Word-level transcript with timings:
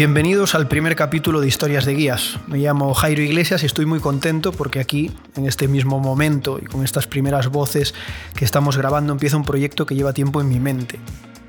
Bienvenidos 0.00 0.54
al 0.54 0.66
primer 0.66 0.96
capítulo 0.96 1.42
de 1.42 1.48
Historias 1.48 1.84
de 1.84 1.94
Guías. 1.94 2.38
Me 2.46 2.56
llamo 2.56 2.94
Jairo 2.94 3.20
Iglesias 3.20 3.62
y 3.62 3.66
estoy 3.66 3.84
muy 3.84 4.00
contento 4.00 4.50
porque 4.50 4.80
aquí, 4.80 5.10
en 5.36 5.44
este 5.44 5.68
mismo 5.68 6.00
momento 6.00 6.58
y 6.58 6.64
con 6.64 6.82
estas 6.82 7.06
primeras 7.06 7.48
voces 7.48 7.92
que 8.34 8.46
estamos 8.46 8.78
grabando, 8.78 9.12
empieza 9.12 9.36
un 9.36 9.44
proyecto 9.44 9.84
que 9.84 9.94
lleva 9.94 10.14
tiempo 10.14 10.40
en 10.40 10.48
mi 10.48 10.58
mente. 10.58 10.98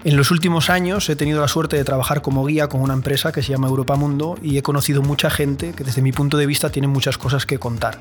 En 0.04 0.18
los 0.18 0.32
últimos 0.32 0.70
años 0.70 1.09
he 1.09 1.16
tenido 1.16 1.40
la 1.40 1.48
suerte 1.48 1.77
de 1.77 1.86
trabajar 1.86 2.22
como 2.22 2.45
guía 2.45 2.68
con 2.68 2.82
una 2.82 2.94
empresa 2.94 3.32
que 3.32 3.41
se 3.41 3.54
llama 3.54 3.70
Europa 3.70 3.95
Mundo 3.95 4.38
y 4.41 4.58
he 4.58 4.63
conocido 4.63 5.02
mucha 5.02 5.30
gente 5.30 5.72
que 5.72 5.86
desde 5.86 6.02
mi 6.02 6.12
punto 6.12 6.36
de 6.36 6.45
vista 6.45 6.70
tiene 6.72 6.90
muchas 6.90 7.18
cosas 7.18 7.45
que 7.45 7.58
contar. 7.58 7.99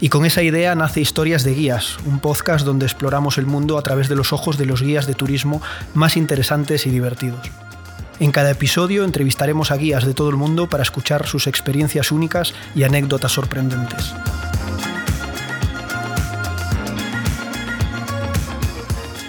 Y 0.00 0.08
con 0.08 0.24
esa 0.24 0.42
idea 0.42 0.74
nace 0.74 1.02
Historias 1.02 1.44
de 1.44 1.52
Guías, 1.52 1.98
un 2.06 2.20
podcast 2.20 2.64
donde 2.64 2.86
exploramos 2.86 3.36
el 3.36 3.44
mundo 3.44 3.76
a 3.76 3.82
través 3.82 4.08
de 4.08 4.16
los 4.16 4.32
ojos 4.32 4.56
de 4.56 4.64
los 4.64 4.80
guías 4.80 5.06
de 5.06 5.12
turismo 5.12 5.60
más 5.92 6.16
interesantes 6.16 6.86
y 6.86 6.90
divertidos. 6.90 7.50
En 8.20 8.32
cada 8.32 8.50
episodio 8.50 9.04
entrevistaremos 9.04 9.70
a 9.70 9.78
guías 9.78 10.04
de 10.04 10.12
todo 10.12 10.28
el 10.28 10.36
mundo 10.36 10.68
para 10.68 10.82
escuchar 10.82 11.26
sus 11.26 11.46
experiencias 11.46 12.12
únicas 12.12 12.52
y 12.74 12.82
anécdotas 12.82 13.32
sorprendentes. 13.32 14.12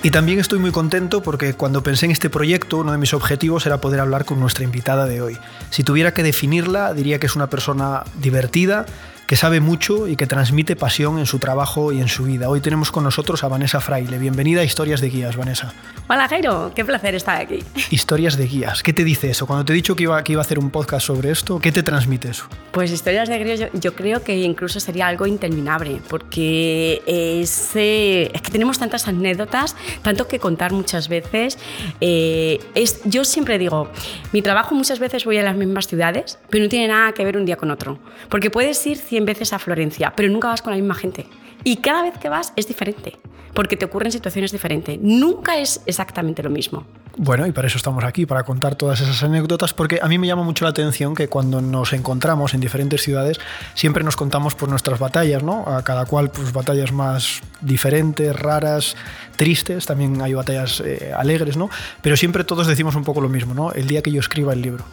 Y 0.04 0.12
también 0.12 0.40
estoy 0.40 0.60
muy 0.60 0.72
contento 0.72 1.24
porque 1.24 1.54
cuando 1.54 1.84
pensé 1.84 2.08
en 2.08 2.12
este 2.12 2.30
proyecto, 2.30 2.80
uno 2.80 2.92
de 2.92 2.98
mis 2.98 3.14
objetivos 3.14 3.66
era 3.66 3.80
poder 3.80 4.02
hablar 4.02 4.26
con 4.26 4.42
nuestra 4.42 4.66
invitada 4.66 5.06
de 5.06 5.22
hoy. 5.22 5.38
Si 5.70 5.84
tuviera 5.84 6.14
que 6.14 6.22
definirla, 6.22 6.94
diría 6.94 7.18
que 7.18 7.28
es 7.28 7.36
una 7.38 7.50
persona 7.50 8.04
divertida, 8.20 8.86
que 9.32 9.38
sabe 9.38 9.62
mucho 9.62 10.10
y 10.10 10.18
que 10.18 10.28
transmite 10.28 10.76
pasión 10.76 11.18
en 11.18 11.26
su 11.26 11.40
trabajo 11.40 11.94
y 11.94 12.02
en 12.02 12.10
su 12.10 12.26
vida. 12.26 12.50
Hoy 12.50 12.60
tenemos 12.60 12.92
con 12.92 13.06
nosotros 13.06 13.46
a 13.46 13.48
Vanessa 13.48 13.80
Fraile. 13.80 14.18
Bienvenida 14.18 14.60
a 14.60 14.66
Historias 14.66 15.00
de 15.00 15.10
Guías, 15.10 15.38
Vanessa. 15.38 15.74
Hola 16.10 16.28
Jairo, 16.28 16.74
qué 16.76 16.84
placer 16.84 17.16
estar 17.16 17.40
aquí. 17.40 17.64
Historias 17.92 18.36
de 18.36 18.46
Guías, 18.46 18.84
¿qué 18.84 18.92
te 18.92 19.06
dice 19.06 19.30
eso? 19.30 19.48
Cuando 19.48 19.64
te 19.64 19.72
he 19.72 19.76
dicho 19.78 19.96
que 19.96 20.04
iba, 20.04 20.22
que 20.26 20.34
iba 20.34 20.42
a 20.42 20.44
hacer 20.44 20.60
un 20.60 20.70
podcast 20.70 21.08
sobre 21.08 21.32
esto, 21.32 21.62
¿qué 21.62 21.72
te 21.72 21.82
transmite 21.82 22.28
eso? 22.28 22.50
Pues 22.74 22.92
Historias 22.92 23.30
de 23.30 23.42
Guías 23.42 23.70
yo, 23.74 23.96
creo 23.96 24.22
que 24.22 24.36
incluso 24.36 24.82
sería 24.82 25.08
algo 25.08 25.26
interminable, 25.26 26.02
porque 26.10 27.02
es, 27.08 27.74
eh, 27.78 28.30
es, 28.34 28.42
que 28.42 28.52
tenemos 28.52 28.80
tantas 28.80 29.08
anécdotas, 29.08 29.78
tanto 30.02 30.28
que 30.28 30.40
contar 30.40 30.74
muchas 30.74 31.08
veces. 31.08 31.58
Eh, 32.02 32.60
es, 32.76 33.00
yo 33.06 33.24
siempre 33.24 33.58
digo, 33.58 33.90
mi 34.34 34.42
trabajo 34.42 34.76
muchas 34.76 35.00
veces 35.00 35.24
voy 35.24 35.38
a 35.38 35.44
las 35.44 35.56
mismas 35.56 35.88
ciudades, 35.88 36.38
pero 36.50 36.66
no 36.66 36.70
tiene 36.70 36.90
nada 36.90 37.14
que 37.14 37.24
ver 37.24 37.38
un 37.38 37.46
día 37.46 37.56
con 37.56 37.72
otro, 37.72 37.98
porque 38.28 38.50
puedes 38.50 38.86
ir 38.86 38.98
veces 39.26 39.54
a 39.54 39.60
Florencia, 39.60 40.14
pero 40.16 40.30
nunca 40.30 40.48
vas 40.48 40.62
con 40.62 40.72
la 40.72 40.78
misma 40.78 40.96
gente. 40.96 41.28
Y 41.64 41.78
cada 41.78 42.02
vez 42.02 42.18
que 42.18 42.30
vas 42.30 42.54
es 42.56 42.68
diferente, 42.68 43.18
porque 43.54 43.78
te 43.78 43.86
ocurren 43.86 44.12
situaciones 44.12 44.52
diferentes. 44.52 45.00
Nunca 45.00 45.58
es 45.58 45.82
exactamente 45.86 46.42
lo 46.42 46.50
mismo. 46.50 46.86
Bueno, 47.18 47.46
y 47.46 47.52
para 47.52 47.68
eso 47.68 47.78
estamos 47.78 48.04
aquí, 48.04 48.26
para 48.26 48.44
contar 48.44 48.76
todas 48.76 49.02
esas 49.02 49.22
anécdotas, 49.22 49.74
porque 49.74 50.00
a 50.02 50.08
mí 50.08 50.18
me 50.18 50.28
llama 50.28 50.44
mucho 50.44 50.64
la 50.64 50.70
atención 50.72 51.14
que 51.14 51.28
cuando 51.28 51.62
nos 51.62 51.92
encontramos 51.94 52.54
en 52.54 52.62
diferentes 52.62 53.02
ciudades, 53.02 53.40
siempre 53.74 54.04
nos 54.04 54.16
contamos 54.16 54.56
por 54.56 54.70
nuestras 54.70 54.98
batallas, 54.98 55.44
¿no? 55.44 55.66
A 55.68 55.84
cada 55.84 56.06
cual, 56.06 56.32
pues 56.32 56.54
batallas 56.54 56.92
más 56.94 57.42
diferentes, 57.60 58.34
raras, 58.36 58.96
tristes, 59.36 59.86
también 59.86 60.22
hay 60.22 60.34
batallas 60.34 60.82
eh, 60.86 61.12
alegres, 61.16 61.58
¿no? 61.58 61.70
Pero 62.02 62.18
siempre 62.18 62.44
todos 62.44 62.68
decimos 62.68 62.96
un 62.96 63.04
poco 63.04 63.22
lo 63.22 63.30
mismo, 63.30 63.54
¿no? 63.54 63.72
El 63.72 63.88
día 63.88 64.02
que 64.02 64.12
yo 64.12 64.20
escriba 64.20 64.54
el 64.54 64.62
libro. 64.62 64.86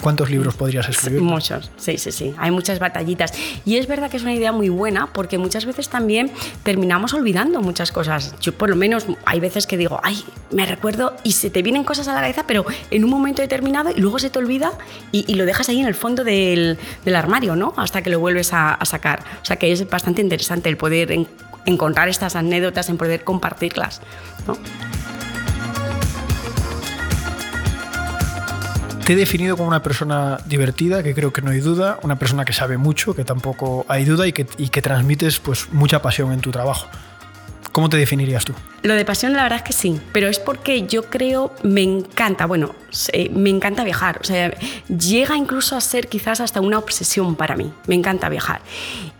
¿Cuántos 0.00 0.30
libros 0.30 0.54
podrías 0.54 0.88
escribir? 0.88 1.22
Muchos, 1.22 1.70
sí, 1.76 1.98
sí, 1.98 2.12
sí. 2.12 2.34
Hay 2.38 2.50
muchas 2.50 2.78
batallitas. 2.78 3.32
Y 3.64 3.76
es 3.76 3.86
verdad 3.86 4.10
que 4.10 4.16
es 4.16 4.22
una 4.22 4.34
idea 4.34 4.52
muy 4.52 4.68
buena, 4.68 5.06
porque 5.12 5.38
muchas 5.38 5.66
veces 5.66 5.88
también 5.88 6.30
terminamos 6.62 7.14
olvidando 7.14 7.60
muchas 7.60 7.92
cosas. 7.92 8.34
Yo, 8.40 8.52
por 8.52 8.70
lo 8.70 8.76
menos, 8.76 9.06
hay 9.24 9.40
veces 9.40 9.66
que 9.66 9.76
digo, 9.76 10.00
ay, 10.02 10.22
me 10.50 10.66
recuerdo 10.66 11.16
y 11.22 11.32
se 11.32 11.50
te 11.50 11.62
vienen 11.62 11.84
cosas 11.84 12.08
a 12.08 12.14
la 12.14 12.20
cabeza, 12.20 12.44
pero 12.46 12.64
en 12.90 13.04
un 13.04 13.10
momento 13.10 13.42
determinado 13.42 13.90
y 13.90 14.00
luego 14.00 14.18
se 14.18 14.30
te 14.30 14.38
olvida 14.38 14.72
y, 15.12 15.34
lo 15.34 15.46
dejas 15.46 15.68
ahí 15.68 15.80
en 15.80 15.86
el 15.86 15.94
fondo 15.94 16.24
del, 16.24 16.78
armario, 17.14 17.56
¿no? 17.56 17.72
Hasta 17.76 18.02
que 18.02 18.10
lo 18.10 18.20
vuelves 18.20 18.52
a, 18.52 18.78
sacar. 18.84 19.20
O 19.42 19.44
sea 19.44 19.56
que 19.56 19.70
es 19.72 19.88
bastante 19.88 20.20
interesante 20.20 20.68
el 20.68 20.76
poder 20.76 21.12
encontrar 21.70 22.08
estas 22.08 22.36
anécdotas, 22.36 22.88
en 22.88 22.96
poder 22.96 23.24
compartirlas, 23.24 24.00
Te 29.04 29.14
he 29.14 29.16
definido 29.16 29.56
como 29.56 29.68
una 29.68 29.82
persona 29.82 30.38
divertida, 30.46 31.02
que 31.02 31.14
creo 31.14 31.32
que 31.32 31.42
no 31.42 31.50
hay 31.50 31.58
duda, 31.58 31.98
una 32.02 32.16
persona 32.16 32.44
que 32.44 32.52
sabe 32.52 32.76
mucho, 32.76 33.12
que 33.12 33.24
tampoco 33.24 33.84
hay 33.88 34.04
duda 34.04 34.28
y 34.28 34.32
que, 34.32 34.46
y 34.56 34.68
que 34.68 34.82
transmites 34.82 35.40
pues, 35.40 35.72
mucha 35.72 36.00
pasión 36.00 36.32
en 36.32 36.40
tu 36.40 36.52
trabajo. 36.52 36.86
¿Cómo 37.72 37.88
te 37.88 37.96
definirías 37.96 38.44
tú? 38.44 38.52
Lo 38.82 38.94
de 38.94 39.04
pasión, 39.04 39.32
la 39.32 39.44
verdad 39.44 39.58
es 39.58 39.64
que 39.64 39.72
sí, 39.72 40.00
pero 40.12 40.28
es 40.28 40.38
porque 40.38 40.86
yo 40.86 41.04
creo, 41.04 41.54
me 41.62 41.82
encanta, 41.82 42.46
bueno, 42.46 42.74
me 43.32 43.50
encanta 43.50 43.84
viajar, 43.84 44.18
o 44.20 44.24
sea, 44.24 44.52
llega 44.88 45.36
incluso 45.36 45.76
a 45.76 45.80
ser 45.80 46.08
quizás 46.08 46.40
hasta 46.40 46.60
una 46.60 46.78
obsesión 46.78 47.36
para 47.36 47.56
mí, 47.56 47.72
me 47.86 47.94
encanta 47.94 48.28
viajar. 48.28 48.60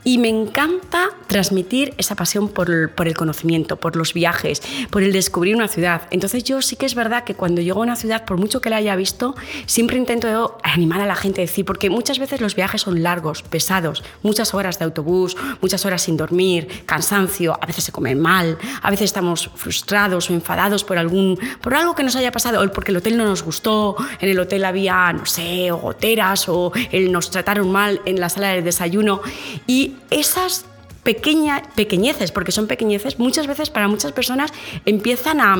Y 0.02 0.18
me 0.18 0.28
encanta 0.28 1.10
transmitir 1.26 1.94
esa 1.98 2.14
pasión 2.14 2.48
por 2.48 2.70
el, 2.70 2.88
por 2.90 3.06
el 3.06 3.14
conocimiento, 3.14 3.76
por 3.76 3.96
los 3.96 4.14
viajes, 4.14 4.62
por 4.90 5.02
el 5.02 5.12
descubrir 5.12 5.54
una 5.54 5.68
ciudad. 5.68 6.02
Entonces 6.10 6.44
yo 6.44 6.62
sí 6.62 6.76
que 6.76 6.86
es 6.86 6.94
verdad 6.94 7.24
que 7.24 7.34
cuando 7.34 7.60
llego 7.60 7.80
a 7.80 7.84
una 7.84 7.96
ciudad, 7.96 8.24
por 8.24 8.38
mucho 8.38 8.60
que 8.60 8.70
la 8.70 8.76
haya 8.76 8.96
visto, 8.96 9.34
siempre 9.66 9.98
intento 9.98 10.58
animar 10.62 11.00
a 11.00 11.06
la 11.06 11.16
gente 11.16 11.42
a 11.42 11.44
decir, 11.44 11.64
porque 11.64 11.90
muchas 11.90 12.18
veces 12.18 12.40
los 12.40 12.54
viajes 12.54 12.82
son 12.82 13.02
largos, 13.02 13.42
pesados, 13.42 14.02
muchas 14.22 14.54
horas 14.54 14.78
de 14.78 14.86
autobús, 14.86 15.36
muchas 15.60 15.84
horas 15.84 16.02
sin 16.02 16.16
dormir, 16.16 16.84
cansancio, 16.86 17.58
a 17.60 17.66
veces 17.66 17.84
se 17.84 17.92
come 17.92 18.14
mal, 18.14 18.58
a 18.82 18.90
veces 18.90 19.04
estamos 19.04 19.50
frustrados 19.54 20.30
o 20.30 20.32
enfadados 20.32 20.82
por, 20.84 20.98
algún, 20.98 21.38
por 21.60 21.74
algo 21.74 21.94
que 21.94 22.02
nos 22.02 22.16
haya 22.16 22.32
pasado, 22.32 22.62
o 22.62 22.72
porque 22.72 22.90
el 22.90 22.96
hotel 22.96 23.16
no 23.16 23.24
nos 23.24 23.42
gustó, 23.42 23.96
en 24.20 24.28
el 24.30 24.38
hotel 24.38 24.64
había, 24.64 25.12
no 25.12 25.26
sé, 25.26 25.70
goteras, 25.70 26.48
o 26.48 26.72
nos 27.10 27.30
trataron 27.30 27.70
mal 27.70 28.00
en 28.04 28.18
la 28.20 28.28
sala 28.28 28.48
de 28.48 28.62
desayuno. 28.62 29.20
Y 29.66 29.89
esas 30.10 30.64
pequeña, 31.02 31.62
pequeñeces, 31.74 32.30
porque 32.30 32.52
son 32.52 32.66
pequeñeces, 32.66 33.18
muchas 33.18 33.46
veces 33.46 33.70
para 33.70 33.88
muchas 33.88 34.12
personas 34.12 34.52
empiezan 34.84 35.40
a, 35.40 35.56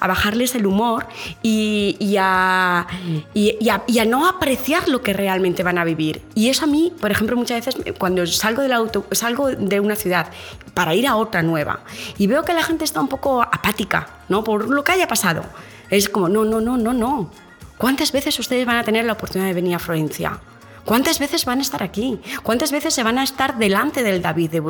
a 0.00 0.06
bajarles 0.06 0.54
el 0.54 0.66
humor 0.66 1.06
y, 1.42 1.96
y, 1.98 2.16
a, 2.18 2.86
no 4.06 4.26
apreciar 4.26 4.88
lo 4.88 5.02
que 5.02 5.12
realmente 5.12 5.62
van 5.62 5.78
a 5.78 5.84
vivir. 5.84 6.22
Y 6.34 6.48
eso 6.48 6.64
a 6.64 6.66
mí, 6.66 6.92
por 7.00 7.10
ejemplo, 7.10 7.36
muchas 7.36 7.64
veces 7.64 7.94
cuando 7.98 8.26
salgo, 8.26 8.62
del 8.62 8.72
auto, 8.72 9.06
salgo 9.12 9.48
de 9.48 9.80
una 9.80 9.96
ciudad 9.96 10.28
para 10.74 10.94
ir 10.94 11.06
a 11.06 11.16
otra 11.16 11.42
nueva 11.42 11.80
y 12.18 12.26
veo 12.26 12.44
que 12.44 12.54
la 12.54 12.62
gente 12.62 12.84
está 12.84 13.00
un 13.00 13.08
poco 13.08 13.42
apática 13.42 14.08
¿no? 14.28 14.44
por 14.44 14.68
lo 14.68 14.82
que 14.82 14.92
haya 14.92 15.06
pasado, 15.06 15.44
es 15.90 16.08
como, 16.08 16.28
no, 16.28 16.44
no, 16.44 16.60
no, 16.60 16.76
no, 16.76 16.92
no. 16.92 17.30
¿Cuántas 17.76 18.12
veces 18.12 18.38
ustedes 18.38 18.66
van 18.66 18.76
a 18.76 18.84
tener 18.84 19.04
la 19.04 19.14
oportunidad 19.14 19.48
de 19.48 19.54
venir 19.54 19.74
a 19.74 19.78
Florencia? 19.78 20.38
¿Cuántas 20.90 21.20
veces 21.20 21.44
van 21.44 21.60
a 21.60 21.62
estar 21.62 21.84
aquí? 21.84 22.18
¿Cuántas 22.42 22.72
veces 22.72 22.92
se 22.92 23.04
van 23.04 23.16
a 23.16 23.22
estar 23.22 23.58
delante 23.58 24.02
del 24.02 24.20
David 24.20 24.50
de, 24.50 24.60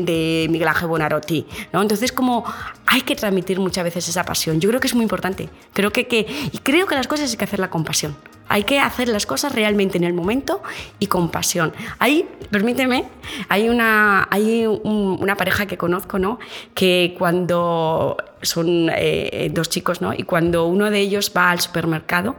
de, 0.00 0.46
Miguel 0.48 0.66
Ángel 0.66 0.88
Bonarotti? 0.88 1.46
¿no? 1.74 1.82
Entonces, 1.82 2.10
como 2.10 2.42
hay 2.86 3.02
que 3.02 3.14
transmitir 3.14 3.60
muchas 3.60 3.84
veces 3.84 4.08
esa 4.08 4.24
pasión. 4.24 4.60
Yo 4.60 4.70
creo 4.70 4.80
que 4.80 4.86
es 4.86 4.94
muy 4.94 5.02
importante. 5.02 5.50
Creo 5.74 5.90
que, 5.90 6.08
que, 6.08 6.26
y 6.52 6.56
creo 6.56 6.86
que 6.86 6.94
las 6.94 7.06
cosas 7.06 7.30
hay 7.32 7.36
que 7.36 7.44
hacerlas 7.44 7.68
con 7.68 7.84
pasión. 7.84 8.16
Hay 8.48 8.64
que 8.64 8.80
hacer 8.80 9.08
las 9.08 9.26
cosas 9.26 9.54
realmente 9.54 9.98
en 9.98 10.04
el 10.04 10.14
momento 10.14 10.62
y 10.98 11.08
con 11.08 11.30
pasión. 11.30 11.74
Ahí, 11.98 12.26
permíteme, 12.50 13.04
hay 13.50 13.68
una, 13.68 14.26
hay 14.30 14.66
una 14.66 15.36
pareja 15.36 15.66
que 15.66 15.76
conozco, 15.76 16.18
¿no? 16.18 16.38
Que 16.72 17.14
cuando 17.18 18.16
son 18.40 18.88
eh, 18.90 19.50
dos 19.52 19.68
chicos, 19.68 20.00
¿no? 20.00 20.14
Y 20.14 20.22
cuando 20.22 20.64
uno 20.64 20.88
de 20.88 21.00
ellos 21.00 21.30
va 21.36 21.50
al 21.50 21.60
supermercado, 21.60 22.36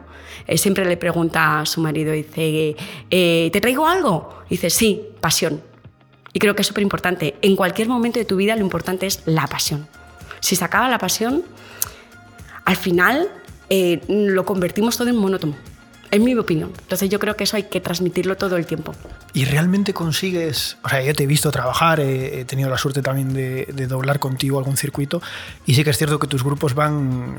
eh, 0.47 0.57
siempre 0.57 0.85
le 0.85 0.97
pregunta 0.97 1.61
a 1.61 1.65
su 1.65 1.81
marido, 1.81 2.11
dice, 2.11 2.75
eh, 3.09 3.49
¿te 3.51 3.61
traigo 3.61 3.87
algo? 3.87 4.43
dice, 4.49 4.69
sí, 4.69 5.01
pasión. 5.19 5.61
Y 6.33 6.39
creo 6.39 6.55
que 6.55 6.61
es 6.61 6.67
súper 6.67 6.83
importante. 6.83 7.35
En 7.41 7.55
cualquier 7.55 7.87
momento 7.87 8.19
de 8.19 8.25
tu 8.25 8.35
vida 8.35 8.55
lo 8.55 8.61
importante 8.61 9.05
es 9.05 9.21
la 9.25 9.47
pasión. 9.47 9.87
Si 10.39 10.55
se 10.55 10.65
acaba 10.65 10.89
la 10.89 10.97
pasión, 10.97 11.43
al 12.65 12.75
final 12.75 13.29
eh, 13.69 14.01
lo 14.07 14.45
convertimos 14.45 14.97
todo 14.97 15.09
en 15.09 15.15
monótono. 15.15 15.56
Es 16.12 16.19
mi 16.19 16.35
opinión. 16.35 16.71
Entonces 16.81 17.09
yo 17.09 17.19
creo 17.19 17.35
que 17.35 17.44
eso 17.45 17.56
hay 17.56 17.63
que 17.63 17.81
transmitirlo 17.81 18.38
todo 18.38 18.57
el 18.57 18.68
tiempo. 18.68 18.94
¿Y 19.33 19.45
realmente 19.45 19.94
consigues, 19.94 20.77
o 20.83 20.89
sea, 20.89 21.01
yo 21.01 21.13
te 21.15 21.23
he 21.23 21.27
visto 21.27 21.50
trabajar, 21.50 22.00
he, 22.00 22.45
tenido 22.45 22.69
la 22.69 22.77
suerte 22.77 23.01
también 23.01 23.33
de, 23.33 23.88
doblar 23.88 24.19
contigo 24.19 24.59
algún 24.59 24.77
circuito 24.77 25.21
y 25.65 25.73
sí 25.73 25.83
que 25.83 25.89
es 25.89 25.97
cierto 25.97 26.19
que 26.19 26.27
tus 26.27 26.44
grupos 26.44 26.75
van 26.75 27.38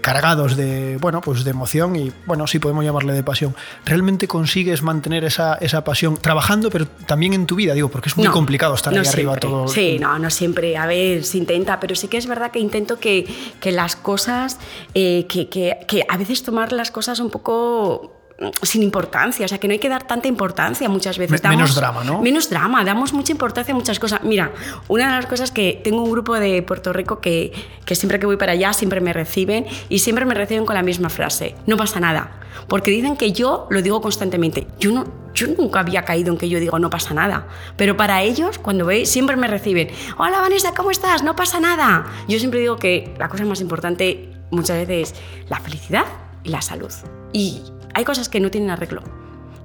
cargados 0.00 0.56
de, 0.56 0.98
bueno, 0.98 1.20
pues 1.20 1.44
de 1.44 1.50
emoción 1.50 1.96
y, 1.96 2.12
bueno, 2.26 2.46
sí 2.46 2.58
podemos 2.58 2.84
llamarle 2.84 3.12
de 3.12 3.22
pasión. 3.22 3.54
¿Realmente 3.84 4.28
consigues 4.28 4.82
mantener 4.82 5.24
esa, 5.24 5.54
esa 5.56 5.84
pasión 5.84 6.16
trabajando, 6.16 6.70
pero 6.70 6.86
también 6.86 7.32
en 7.34 7.46
tu 7.46 7.56
vida? 7.56 7.74
Digo, 7.74 7.88
porque 7.88 8.08
es 8.08 8.16
muy 8.16 8.28
complicado 8.28 8.74
estar 8.74 8.92
ahí 8.92 9.06
arriba 9.06 9.36
todo. 9.36 9.68
Sí, 9.68 9.98
no, 10.00 10.18
no 10.18 10.30
siempre. 10.30 10.76
A 10.76 10.86
ver, 10.86 11.24
se 11.24 11.38
intenta, 11.38 11.80
pero 11.80 11.94
sí 11.94 12.08
que 12.08 12.16
es 12.16 12.26
verdad 12.26 12.50
que 12.50 12.58
intento 12.58 12.98
que, 12.98 13.26
que 13.60 13.72
las 13.72 13.96
cosas, 13.96 14.58
eh, 14.94 15.26
que, 15.28 15.48
que, 15.48 15.78
que 15.86 16.04
a 16.08 16.16
veces 16.16 16.42
tomar 16.42 16.72
las 16.72 16.90
cosas 16.90 17.20
un 17.20 17.30
poco 17.30 18.13
sin 18.62 18.82
importancia, 18.82 19.46
o 19.46 19.48
sea, 19.48 19.58
que 19.58 19.68
no 19.68 19.72
hay 19.72 19.78
que 19.78 19.88
dar 19.88 20.06
tanta 20.06 20.26
importancia 20.26 20.88
muchas 20.88 21.18
veces. 21.18 21.42
Me, 21.42 21.50
menos 21.50 21.74
drama, 21.74 22.02
¿no? 22.02 22.20
Menos 22.20 22.50
drama, 22.50 22.84
damos 22.84 23.12
mucha 23.12 23.32
importancia 23.32 23.72
a 23.72 23.76
muchas 23.76 23.98
cosas. 23.98 24.22
Mira, 24.24 24.52
una 24.88 25.06
de 25.06 25.12
las 25.12 25.26
cosas 25.26 25.52
que 25.52 25.80
tengo 25.84 26.02
un 26.02 26.10
grupo 26.10 26.34
de 26.34 26.62
Puerto 26.62 26.92
Rico 26.92 27.20
que, 27.20 27.52
que 27.84 27.94
siempre 27.94 28.18
que 28.18 28.26
voy 28.26 28.36
para 28.36 28.52
allá 28.52 28.72
siempre 28.72 29.00
me 29.00 29.12
reciben 29.12 29.66
y 29.88 30.00
siempre 30.00 30.24
me 30.24 30.34
reciben 30.34 30.66
con 30.66 30.74
la 30.74 30.82
misma 30.82 31.10
frase, 31.10 31.54
no 31.66 31.76
pasa 31.76 32.00
nada, 32.00 32.40
porque 32.66 32.90
dicen 32.90 33.16
que 33.16 33.32
yo 33.32 33.68
lo 33.70 33.82
digo 33.82 34.00
constantemente, 34.00 34.66
yo 34.80 34.90
no, 34.90 35.04
yo 35.32 35.46
nunca 35.48 35.80
había 35.80 36.04
caído 36.04 36.32
en 36.32 36.38
que 36.38 36.48
yo 36.48 36.58
digo 36.58 36.78
no 36.80 36.90
pasa 36.90 37.14
nada, 37.14 37.46
pero 37.76 37.96
para 37.96 38.22
ellos 38.22 38.58
cuando 38.58 38.84
veis 38.84 39.08
siempre 39.08 39.36
me 39.36 39.46
reciben, 39.46 39.88
hola 40.18 40.40
Vanessa, 40.40 40.72
¿cómo 40.74 40.90
estás? 40.90 41.22
No 41.22 41.36
pasa 41.36 41.60
nada. 41.60 42.06
Yo 42.28 42.38
siempre 42.38 42.60
digo 42.60 42.76
que 42.76 43.14
la 43.18 43.28
cosa 43.28 43.44
más 43.44 43.60
importante 43.60 44.28
muchas 44.50 44.86
veces 44.86 45.12
es 45.12 45.50
la 45.50 45.60
felicidad 45.60 46.04
y 46.42 46.50
la 46.50 46.62
salud. 46.62 46.92
Y 47.32 47.62
hay 47.94 48.04
cosas 48.04 48.28
que 48.28 48.40
no 48.40 48.50
tienen 48.50 48.70
arreglo. 48.70 49.02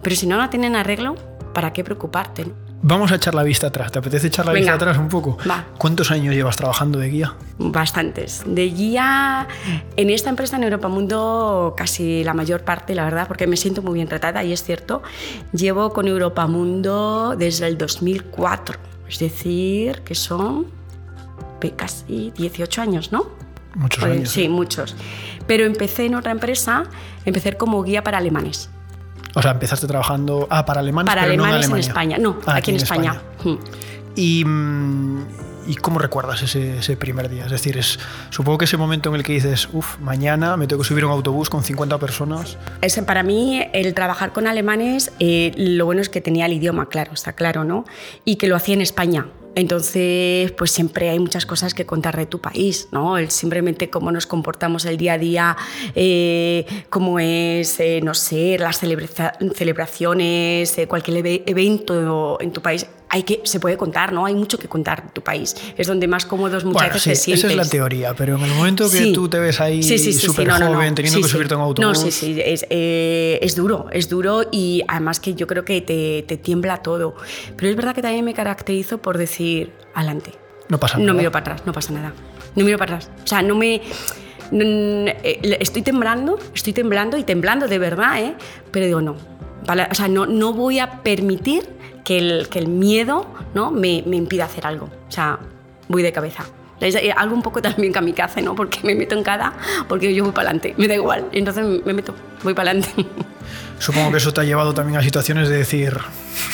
Pero 0.01 0.15
si 0.15 0.27
no 0.27 0.37
la 0.37 0.49
tienen 0.49 0.75
arreglo, 0.75 1.15
¿para 1.53 1.73
qué 1.73 1.83
preocuparte? 1.83 2.45
Vamos 2.81 3.11
a 3.11 3.15
echar 3.15 3.35
la 3.35 3.43
vista 3.43 3.67
atrás. 3.67 3.91
¿Te 3.91 3.99
apetece 3.99 4.27
echar 4.27 4.45
la 4.45 4.53
vista 4.53 4.73
atrás 4.73 4.97
un 4.97 5.09
poco? 5.09 5.37
Va. 5.49 5.65
¿Cuántos 5.77 6.11
años 6.11 6.33
llevas 6.33 6.55
trabajando 6.55 6.97
de 6.97 7.09
guía? 7.09 7.33
Bastantes. 7.57 8.43
De 8.45 8.69
guía 8.69 9.47
en 9.97 10.09
esta 10.09 10.29
empresa 10.29 10.55
en 10.55 10.63
Europa 10.63 10.87
Mundo 10.87 11.73
casi 11.75 12.23
la 12.23 12.33
mayor 12.33 12.61
parte, 12.63 12.95
la 12.95 13.03
verdad, 13.03 13.27
porque 13.27 13.47
me 13.47 13.57
siento 13.57 13.81
muy 13.81 13.95
bien 13.95 14.07
tratada 14.07 14.45
y 14.45 14.53
es 14.53 14.63
cierto. 14.63 15.03
Llevo 15.51 15.91
con 15.91 16.07
Europa 16.07 16.47
Mundo 16.47 17.35
desde 17.37 17.67
el 17.67 17.77
2004. 17.77 18.77
Es 19.09 19.19
decir, 19.19 20.01
que 20.05 20.15
son 20.15 20.67
casi 21.75 22.31
18 22.37 22.81
años, 22.81 23.11
¿no? 23.11 23.27
Muchos 23.75 24.03
años. 24.03 24.29
Sí, 24.29 24.47
muchos. 24.47 24.95
Pero 25.49 25.65
empecé 25.65 26.05
en 26.05 26.13
otra 26.13 26.31
empresa, 26.31 26.83
empecé 27.25 27.57
como 27.57 27.81
guía 27.81 28.03
para 28.03 28.19
alemanes. 28.19 28.69
O 29.33 29.41
sea, 29.41 29.49
empezaste 29.49 29.87
trabajando 29.87 30.47
ah, 30.51 30.63
para 30.63 30.81
alemanes, 30.81 31.09
para 31.09 31.23
pero 31.23 31.43
alemanes 31.43 31.69
no 31.69 31.75
en, 31.75 31.81
en 31.81 31.87
España. 31.87 32.17
No, 32.19 32.37
Ah, 32.45 32.57
aquí, 32.57 32.69
en 32.69 32.77
España. 32.77 33.19
Mm. 33.43 33.55
Y, 34.15 34.45
mm, 34.45 35.25
¿Y 35.65 35.75
cómo 35.75 35.97
recuerdas 35.97 36.43
ese, 36.43 36.77
ese, 36.77 36.97
primer 36.97 37.29
día? 37.29 37.45
Es 37.45 37.51
decir, 37.51 37.77
es, 37.77 37.97
supongo 38.29 38.59
que 38.59 38.65
ese 38.65 38.77
momento 38.77 39.09
en 39.09 39.15
el 39.15 39.23
que 39.23 39.33
dices, 39.33 39.69
uff, 39.73 39.97
mañana 39.97 40.55
me 40.55 40.67
tengo 40.67 40.83
que 40.83 40.87
subir 40.87 41.03
a 41.03 41.07
un 41.07 41.13
autobús 41.13 41.49
con 41.49 41.63
50 41.63 41.97
personas. 41.97 42.57
Ese, 42.81 43.01
para 43.01 43.23
mí, 43.23 43.67
el 43.73 43.95
trabajar 43.95 44.31
con 44.33 44.45
alemanes, 44.45 45.11
eh, 45.19 45.51
lo 45.57 45.85
bueno 45.85 46.01
es 46.01 46.09
que 46.09 46.21
tenía 46.21 46.45
el 46.45 46.53
idioma, 46.53 46.89
claro, 46.89 47.13
está 47.13 47.33
claro, 47.33 47.63
¿no? 47.63 47.85
Y 48.23 48.35
que 48.35 48.47
lo 48.47 48.55
hacía 48.55 48.75
en 48.75 48.81
España. 48.81 49.25
Entonces, 49.55 50.51
pues 50.51 50.71
siempre 50.71 51.09
hay 51.09 51.19
muchas 51.19 51.45
cosas 51.45 51.73
que 51.73 51.85
contar 51.85 52.15
de 52.15 52.25
tu 52.25 52.39
país, 52.39 52.87
¿no? 52.91 53.15
Simplemente 53.29 53.89
cómo 53.89 54.11
nos 54.11 54.27
comportamos 54.27 54.85
el 54.85 54.97
día 54.97 55.13
a 55.13 55.17
día, 55.17 55.57
eh, 55.95 56.65
cómo 56.89 57.19
es, 57.19 57.79
eh, 57.79 57.99
no 58.03 58.13
sé, 58.13 58.57
las 58.59 58.79
celebra 58.79 59.07
celebraciones, 59.53 60.77
eh, 60.77 60.87
cualquier 60.87 61.41
evento 61.45 62.39
en 62.39 62.51
tu 62.51 62.61
país. 62.61 62.85
Hay 63.11 63.23
que, 63.23 63.41
se 63.44 63.59
puede 63.59 63.75
contar, 63.75 64.13
¿no? 64.13 64.25
Hay 64.27 64.35
mucho 64.35 64.59
que 64.59 64.67
contar 64.67 65.03
de 65.03 65.09
tu 65.09 65.21
país. 65.23 65.56
Es 65.77 65.88
donde 65.88 66.07
más 66.07 66.25
cómodos 66.27 66.63
muchas 66.63 66.81
bueno, 66.83 66.94
veces 66.94 67.03
sí, 67.03 67.31
te 67.31 67.38
sientes. 67.38 67.44
Esa 67.45 67.51
es 67.53 67.57
la 67.57 67.69
teoría, 67.69 68.13
pero 68.13 68.35
en 68.35 68.44
el 68.44 68.51
momento 68.51 68.89
que 68.89 68.97
Sí. 68.97 69.13
tú 69.13 69.27
te 69.27 69.39
ves 69.39 69.59
ahí 69.59 69.81
Sí, 69.81 70.13
súper 70.13 70.47
no, 70.47 70.59
no, 70.59 70.67
joven, 70.67 70.89
no. 70.89 70.95
teniendo 70.95 71.17
Sí, 71.17 71.23
que 71.23 71.29
subirte 71.29 71.56
a 71.56 71.57
un 71.57 71.63
autobús. 71.63 71.88
No, 71.88 71.95
sí, 71.95 72.11
sí, 72.11 72.39
es, 72.44 72.67
eh, 72.69 73.39
es 73.41 73.56
duro, 73.56 73.88
es 73.91 74.09
duro 74.09 74.44
y 74.51 74.83
además 74.88 75.19
que 75.19 75.33
yo 75.33 75.47
creo 75.47 75.65
que 75.65 75.81
te, 75.81 76.23
te 76.27 76.38
tiembla 76.38 76.83
todo. 76.83 77.15
Pero 77.57 77.69
es 77.71 77.75
verdad 77.75 77.95
que 77.95 78.03
también 78.03 78.23
me 78.25 78.33
caracterizo 78.35 79.00
por 79.00 79.17
decir, 79.17 79.71
adelante. 79.95 80.31
No 80.67 80.79
pasa 80.79 81.00
No 81.00 81.06
nada. 81.06 81.17
miro 81.17 81.31
para 81.31 81.41
atrás, 81.53 81.63
no 81.65 81.73
pasa 81.73 81.91
nada. 81.94 82.13
No 82.56 82.63
miro 82.63 82.77
para 82.77 82.97
atrás. 82.97 83.09
O 83.23 83.27
sea, 83.27 83.41
no 83.41 83.56
me... 83.56 83.81
no, 84.51 84.63
no, 84.65 85.07
eh, 85.23 85.57
estoy 85.59 85.81
temblando, 85.81 86.38
estoy 86.53 86.73
temblando 86.73 87.17
y 87.17 87.23
temblando 87.23 87.67
de 87.67 87.79
verdad, 87.79 88.21
¿eh? 88.21 88.35
Pero 88.69 88.85
digo, 88.85 89.01
no. 89.01 89.15
O 89.67 89.95
sea, 89.95 90.07
no, 90.07 90.25
no 90.27 90.53
voy 90.53 90.77
a 90.79 91.01
permitir 91.01 91.78
que 92.03 92.17
el, 92.17 92.49
que 92.49 92.59
el 92.59 92.67
miedo 92.67 93.25
¿no? 93.53 93.71
me, 93.71 94.03
me 94.05 94.15
impida 94.17 94.45
hacer 94.45 94.65
algo. 94.65 94.85
O 95.07 95.11
sea, 95.11 95.39
voy 95.87 96.01
de 96.03 96.11
cabeza. 96.11 96.45
Es 96.79 96.95
eh, 96.95 97.11
algo 97.15 97.35
un 97.35 97.41
poco 97.41 97.61
también 97.61 97.91
kamikaze, 97.91 98.41
¿no? 98.41 98.55
Porque 98.55 98.79
me 98.83 98.95
meto 98.95 99.15
en 99.15 99.23
cada, 99.23 99.53
porque 99.87 100.13
yo 100.13 100.23
voy 100.23 100.31
para 100.33 100.49
adelante, 100.49 100.73
me 100.77 100.87
da 100.87 100.95
igual. 100.95 101.25
Entonces 101.31 101.65
me 101.85 101.93
meto, 101.93 102.15
voy 102.43 102.53
para 102.53 102.71
adelante. 102.71 103.05
Supongo 103.79 104.11
que 104.11 104.17
eso 104.17 104.33
te 104.33 104.41
ha 104.41 104.43
llevado 104.43 104.73
también 104.73 104.97
a 104.99 105.01
situaciones 105.01 105.47
de 105.47 105.57
decir, 105.57 105.97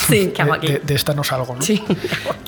Sí, 0.08 0.32
¿qué 0.36 0.44
hago 0.44 0.52
de, 0.54 0.58
aquí? 0.60 0.68
de- 0.68 0.80
de 0.80 0.94
esta 0.94 1.14
no 1.16 1.24
salgo, 1.24 1.56
¿no? 1.56 1.62
Sí. 1.64 1.84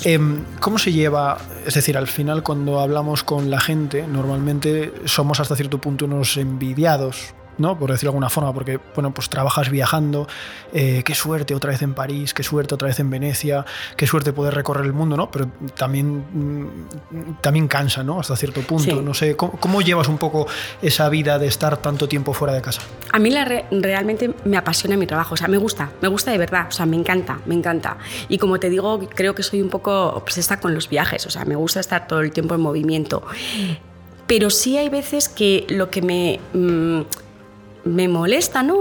Em, 0.03 0.43
¿Cómo 0.59 0.77
se 0.77 0.91
lleva? 0.91 1.37
Es 1.65 1.73
decir, 1.73 1.97
al 1.97 2.05
final 2.07 2.43
cuando 2.43 2.79
hablamos 2.79 3.23
con 3.23 3.49
la 3.49 3.59
gente, 3.59 4.05
normalmente 4.07 4.93
somos 5.05 5.39
hasta 5.39 5.55
cierto 5.55 5.79
punto 5.79 6.05
unos 6.05 6.37
envidiados, 6.37 7.33
¿no? 7.57 7.77
Por 7.77 7.91
decirlo 7.91 8.11
de 8.11 8.15
alguna 8.15 8.29
forma, 8.29 8.53
porque, 8.53 8.79
bueno, 8.95 9.13
pues 9.13 9.29
trabajas 9.29 9.69
viajando, 9.69 10.27
eh, 10.73 11.01
qué 11.05 11.15
suerte 11.15 11.55
otra 11.55 11.71
vez 11.71 11.81
en 11.81 11.93
París, 11.93 12.33
qué 12.33 12.43
suerte 12.43 12.75
otra 12.75 12.87
vez 12.87 12.99
en 12.99 13.09
Venecia, 13.09 13.65
qué 13.95 14.05
suerte 14.07 14.33
poder 14.33 14.53
recorrer 14.53 14.85
el 14.85 14.93
mundo, 14.93 15.17
¿no? 15.17 15.31
Pero 15.31 15.47
también, 15.75 16.17
mm, 16.33 17.41
también 17.41 17.67
cansa, 17.67 18.03
¿no? 18.03 18.19
Hasta 18.19 18.35
cierto 18.35 18.61
punto. 18.61 18.83
Sí. 18.83 19.01
No 19.03 19.13
sé, 19.13 19.35
¿cómo, 19.35 19.53
cómo 19.59 19.81
llevas 19.81 20.07
un 20.07 20.17
poco 20.17 20.47
esa 20.81 21.09
vida 21.09 21.39
de 21.39 21.47
estar 21.47 21.77
tanto 21.77 22.07
tiempo 22.07 22.33
fuera 22.33 22.53
de 22.53 22.61
casa? 22.61 22.81
A 23.11 23.19
mí 23.19 23.29
la 23.29 23.45
re- 23.45 23.65
realmente 23.71 24.33
me 24.45 24.57
apasiona 24.57 24.97
mi 24.97 25.07
trabajo, 25.07 25.33
o 25.33 25.37
sea, 25.37 25.47
me 25.47 25.57
gusta, 25.57 25.89
me 26.01 26.07
gusta 26.07 26.31
de 26.31 26.37
verdad, 26.37 26.67
o 26.69 26.71
sea, 26.71 26.85
me 26.85 26.95
encanta, 26.95 27.39
me 27.45 27.55
encanta. 27.55 27.97
Y 28.29 28.37
como 28.37 28.59
te 28.59 28.69
digo, 28.69 28.99
creo 29.15 29.33
que 29.35 29.43
soy 29.43 29.61
un 29.61 29.69
poco 29.69 30.07
obsesa 30.09 30.59
con 30.59 30.73
los 30.73 30.89
viajes, 30.89 31.25
o 31.25 31.29
sea, 31.29 31.45
me 31.45 31.55
gusta 31.55 31.79
estar 31.79 32.07
todo 32.07 32.21
el 32.21 32.31
tiempo 32.31 32.55
en 32.55 32.61
movimiento. 32.61 33.23
Pero 34.27 34.49
sí 34.49 34.77
hay 34.77 34.89
veces 34.89 35.29
que 35.29 35.65
lo 35.69 35.89
que 35.89 36.01
me... 36.01 36.39
mm, 36.53 37.01
me 37.87 38.07
molesta, 38.07 38.63
¿no? 38.63 38.75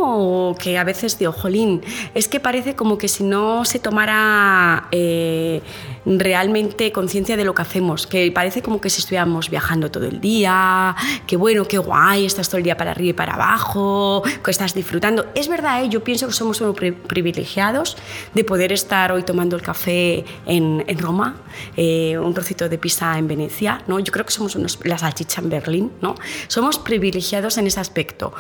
O 0.51 0.55
que 0.55 0.79
a 0.79 0.85
veces 0.85 1.19
digo, 1.19 1.33
jolín, 1.33 1.83
es 2.15 2.29
que 2.29 2.41
parece 2.41 2.75
como 2.75 2.99
que 2.99 3.09
si 3.09 3.25
no 3.25 3.65
se 3.65 3.79
tomara 3.79 4.89
eh, 4.93 5.63
realmente 6.05 6.93
conciencia 6.93 7.37
de 7.37 7.45
lo 7.45 7.55
que 7.55 7.63
hacemos, 7.63 8.07
que 8.07 8.31
parece 8.33 8.63
como 8.63 8.81
que 8.81 8.91
si 8.91 9.01
estuviéramos 9.01 9.51
viajando 9.51 9.91
todo 9.91 10.05
el 10.05 10.21
día, 10.21 10.95
que 11.27 11.37
bueno, 11.37 11.67
qué 11.67 11.79
guay, 11.79 12.25
estás 12.25 12.49
todo 12.49 12.59
el 12.59 12.65
día 12.65 12.77
para 12.77 12.93
arriba 12.93 13.11
y 13.11 13.13
para 13.13 13.35
abajo, 13.35 14.23
que 14.45 14.51
estás 14.51 14.75
disfrutando. 14.75 15.27
Es 15.35 15.49
verdad, 15.49 15.85
¿eh? 15.85 15.89
yo 15.89 16.05
pienso 16.05 16.27
que 16.27 16.33
somos 16.33 16.63
privilegiados 17.07 17.97
de 18.35 18.45
poder 18.45 18.73
estar 18.73 19.13
hoy 19.13 19.23
tomando 19.23 19.57
el 19.57 19.63
café 19.63 20.25
en, 20.47 20.85
Roma, 20.99 21.37
eh, 21.77 22.19
un 22.19 22.33
trocito 22.35 22.69
de 22.69 22.79
pizza 22.79 23.19
en 23.19 23.29
Venecia, 23.29 23.83
¿no? 23.87 23.99
Yo 24.01 24.13
creo 24.13 24.25
que 24.25 24.33
somos 24.33 24.55
unos, 24.57 24.79
la 24.85 24.97
en 25.37 25.51
Berlín, 25.51 25.93
¿no? 26.01 26.15
Somos 26.49 26.79
privilegiados 26.79 27.59
en 27.59 27.67
ese 27.67 27.81
aspecto. 27.81 28.33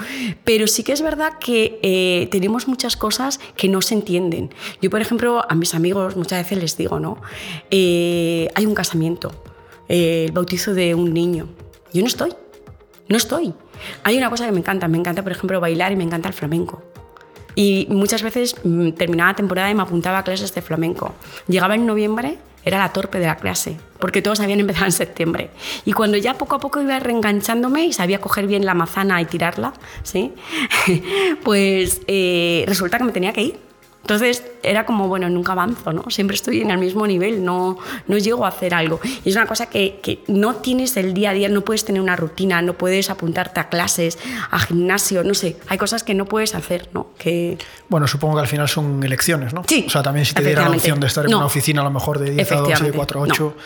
Pero 0.44 0.55
sí 0.66 0.82
que 0.82 0.92
es 0.92 1.02
verdad 1.02 1.34
que 1.38 1.78
eh, 1.82 2.28
tenemos 2.30 2.68
muchas 2.68 2.96
cosas 2.96 3.38
que 3.56 3.68
no 3.68 3.82
se 3.82 3.94
entienden. 3.94 4.54
Yo, 4.80 4.90
por 4.90 5.00
ejemplo, 5.00 5.42
a 5.48 5.54
mis 5.54 5.74
amigos 5.74 6.16
muchas 6.16 6.42
veces 6.44 6.58
les 6.58 6.76
digo, 6.76 7.00
¿no? 7.00 7.20
Eh, 7.70 8.48
hay 8.54 8.64
un 8.64 8.74
casamiento, 8.74 9.32
eh, 9.88 10.24
el 10.26 10.32
bautizo 10.32 10.72
de 10.72 10.94
un 10.94 11.12
niño. 11.12 11.48
Yo 11.92 12.00
no 12.00 12.08
estoy, 12.08 12.32
no 13.08 13.16
estoy. 13.16 13.52
Hay 14.02 14.16
una 14.16 14.30
cosa 14.30 14.46
que 14.46 14.52
me 14.52 14.60
encanta, 14.60 14.88
me 14.88 14.98
encanta, 14.98 15.22
por 15.22 15.32
ejemplo, 15.32 15.60
bailar 15.60 15.92
y 15.92 15.96
me 15.96 16.04
encanta 16.04 16.28
el 16.28 16.34
flamenco. 16.34 16.82
Y 17.54 17.86
muchas 17.90 18.22
veces 18.22 18.54
mm, 18.64 18.90
terminaba 18.90 19.30
la 19.30 19.36
temporada 19.36 19.70
y 19.70 19.74
me 19.74 19.82
apuntaba 19.82 20.18
a 20.18 20.24
clases 20.24 20.54
de 20.54 20.62
flamenco. 20.62 21.14
Llegaba 21.48 21.74
en 21.74 21.86
noviembre, 21.86 22.38
era 22.66 22.78
la 22.78 22.92
torpe 22.92 23.20
de 23.20 23.26
la 23.26 23.36
clase, 23.36 23.76
porque 24.00 24.20
todos 24.20 24.40
habían 24.40 24.58
empezado 24.58 24.86
en 24.86 24.92
septiembre. 24.92 25.50
Y 25.84 25.92
cuando 25.92 26.16
ya 26.16 26.34
poco 26.34 26.56
a 26.56 26.58
poco 26.58 26.82
iba 26.82 26.98
reenganchándome 26.98 27.86
y 27.86 27.92
sabía 27.92 28.20
coger 28.20 28.48
bien 28.48 28.66
la 28.66 28.74
manzana 28.74 29.22
y 29.22 29.24
tirarla, 29.24 29.72
¿sí? 30.02 30.34
pues 31.44 32.00
eh, 32.08 32.64
resulta 32.66 32.98
que 32.98 33.04
me 33.04 33.12
tenía 33.12 33.32
que 33.32 33.42
ir. 33.42 33.65
Entonces 34.02 34.44
era 34.62 34.86
como, 34.86 35.08
bueno, 35.08 35.28
nunca 35.28 35.50
avanzo, 35.52 35.92
¿no? 35.92 36.04
Siempre 36.10 36.36
estoy 36.36 36.60
en 36.60 36.70
el 36.70 36.78
mismo 36.78 37.08
nivel, 37.08 37.44
no, 37.44 37.76
no 38.06 38.18
llego 38.18 38.44
a 38.44 38.50
hacer 38.50 38.72
algo. 38.72 39.00
Y 39.24 39.30
es 39.30 39.34
una 39.34 39.46
cosa 39.46 39.66
que, 39.66 39.98
que 40.00 40.22
no 40.28 40.54
tienes 40.56 40.96
el 40.96 41.12
día 41.12 41.30
a 41.30 41.32
día, 41.32 41.48
no 41.48 41.62
puedes 41.62 41.84
tener 41.84 42.00
una 42.00 42.14
rutina, 42.14 42.62
no 42.62 42.74
puedes 42.74 43.10
apuntarte 43.10 43.58
a 43.58 43.68
clases, 43.68 44.16
a 44.52 44.60
gimnasio, 44.60 45.24
no 45.24 45.34
sé, 45.34 45.56
hay 45.66 45.76
cosas 45.76 46.04
que 46.04 46.14
no 46.14 46.24
puedes 46.26 46.54
hacer, 46.54 46.88
¿no? 46.94 47.08
Que, 47.18 47.58
Bueno, 47.88 48.06
supongo 48.06 48.36
que 48.36 48.42
al 48.42 48.46
final 48.48 48.68
son 48.68 49.02
elecciones, 49.02 49.52
¿no? 49.52 49.64
Sí, 49.66 49.84
O 49.88 49.90
sea, 49.90 50.04
también 50.04 50.24
si 50.24 50.34
te 50.34 50.42
diera 50.44 50.68
la 50.68 50.76
opción 50.76 51.00
de 51.00 51.08
estar 51.08 51.24
en 51.24 51.32
No. 51.32 51.38
una 51.38 51.46
oficina 51.46 51.80
a 51.80 51.84
lo 51.84 51.90
mejor 51.90 52.20
de 52.20 52.30
10 52.30 52.52
a 52.52 52.54
12, 52.56 52.68
de 52.68 52.72
Efectivamente, 52.74 52.96
4 52.96 53.20
a 53.20 53.22
8. 53.24 53.56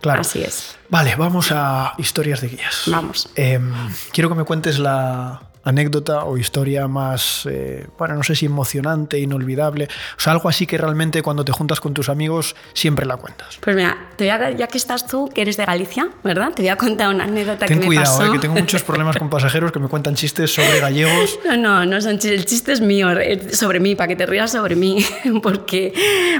Claro. 0.00 0.20
Así 0.22 0.42
es. 0.42 0.74
Vale, 0.88 1.14
vamos 1.16 1.52
a 1.52 1.92
historias 1.98 2.40
de 2.40 2.48
guías. 2.48 2.84
Vamos. 2.86 3.28
Em, 3.36 3.72
quiero 4.10 4.28
que 4.30 4.34
me 4.36 4.44
cuentes 4.44 4.78
la 4.78 5.42
anécdota 5.64 6.24
o 6.24 6.36
historia 6.38 6.88
más, 6.88 7.46
eh, 7.50 7.86
bueno, 7.98 8.14
no 8.14 8.22
sé 8.22 8.34
si 8.34 8.46
emocionante, 8.46 9.18
inolvidable, 9.18 9.88
o 10.16 10.20
sea, 10.20 10.32
algo 10.32 10.48
así 10.48 10.66
que 10.66 10.76
realmente 10.78 11.22
cuando 11.22 11.44
te 11.44 11.52
juntas 11.52 11.80
con 11.80 11.94
tus 11.94 12.08
amigos 12.08 12.56
siempre 12.74 13.06
la 13.06 13.16
cuentas. 13.16 13.58
Pues 13.60 13.76
mira, 13.76 13.96
te 14.16 14.24
voy 14.24 14.30
a- 14.30 14.50
ya 14.50 14.66
que 14.66 14.78
estás 14.78 15.06
tú, 15.06 15.28
que 15.32 15.42
eres 15.42 15.56
de 15.56 15.64
Galicia, 15.64 16.08
¿verdad? 16.24 16.52
Te 16.54 16.62
voy 16.62 16.68
a 16.70 16.76
contar 16.76 17.14
una 17.14 17.24
anécdota 17.24 17.66
Ten 17.66 17.76
que 17.78 17.80
me 17.80 17.86
cuidado, 17.86 18.18
pasó. 18.18 18.30
eh, 18.30 18.32
que 18.32 18.38
tengo 18.40 18.54
muchos 18.54 18.82
problemas 18.84 19.16
con 19.16 19.30
pasajeros 19.30 19.70
que 19.72 19.78
me 19.78 19.88
cuentan 19.88 20.14
chistes 20.14 20.52
sobre 20.54 20.80
gallegos. 20.80 21.38
No, 21.52 21.56
no, 21.56 21.86
no 21.86 22.00
son 22.00 22.18
chistes, 22.18 22.32
el 22.40 22.46
chiste 22.46 22.72
es 22.72 22.80
mío, 22.80 23.10
es 23.18 23.58
sobre 23.58 23.78
mí, 23.78 23.94
para 23.94 24.08
que 24.08 24.16
te 24.16 24.26
rías 24.26 24.50
sobre 24.52 24.74
mí, 24.74 25.04
porque, 25.42 25.92